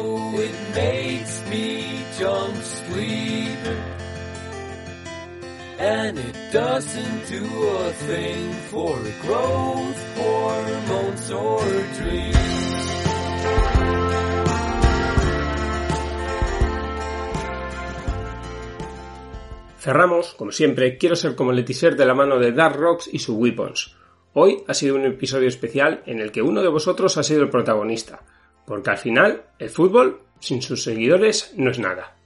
Cerramos, 19.79 20.33
como 20.35 20.51
siempre, 20.51 20.97
quiero 20.97 21.15
ser 21.15 21.35
como 21.35 21.51
Letiser 21.51 21.95
de 21.95 22.05
la 22.05 22.13
mano 22.13 22.37
de 22.37 22.51
Dark 22.51 22.75
Rocks 22.75 23.09
y 23.11 23.19
su 23.19 23.35
Weapons. 23.35 23.95
Hoy 24.33 24.63
ha 24.67 24.73
sido 24.73 24.95
un 24.95 25.05
episodio 25.05 25.47
especial 25.47 26.03
en 26.05 26.19
el 26.19 26.31
que 26.31 26.41
uno 26.41 26.61
de 26.61 26.69
vosotros 26.69 27.17
ha 27.17 27.23
sido 27.23 27.41
el 27.41 27.49
protagonista, 27.49 28.21
porque 28.65 28.91
al 28.91 28.97
final 28.97 29.43
el 29.57 29.69
fútbol 29.69 30.21
sin 30.41 30.61
sus 30.61 30.83
seguidores 30.83 31.53
no 31.55 31.71
es 31.71 31.79
nada. 31.79 32.17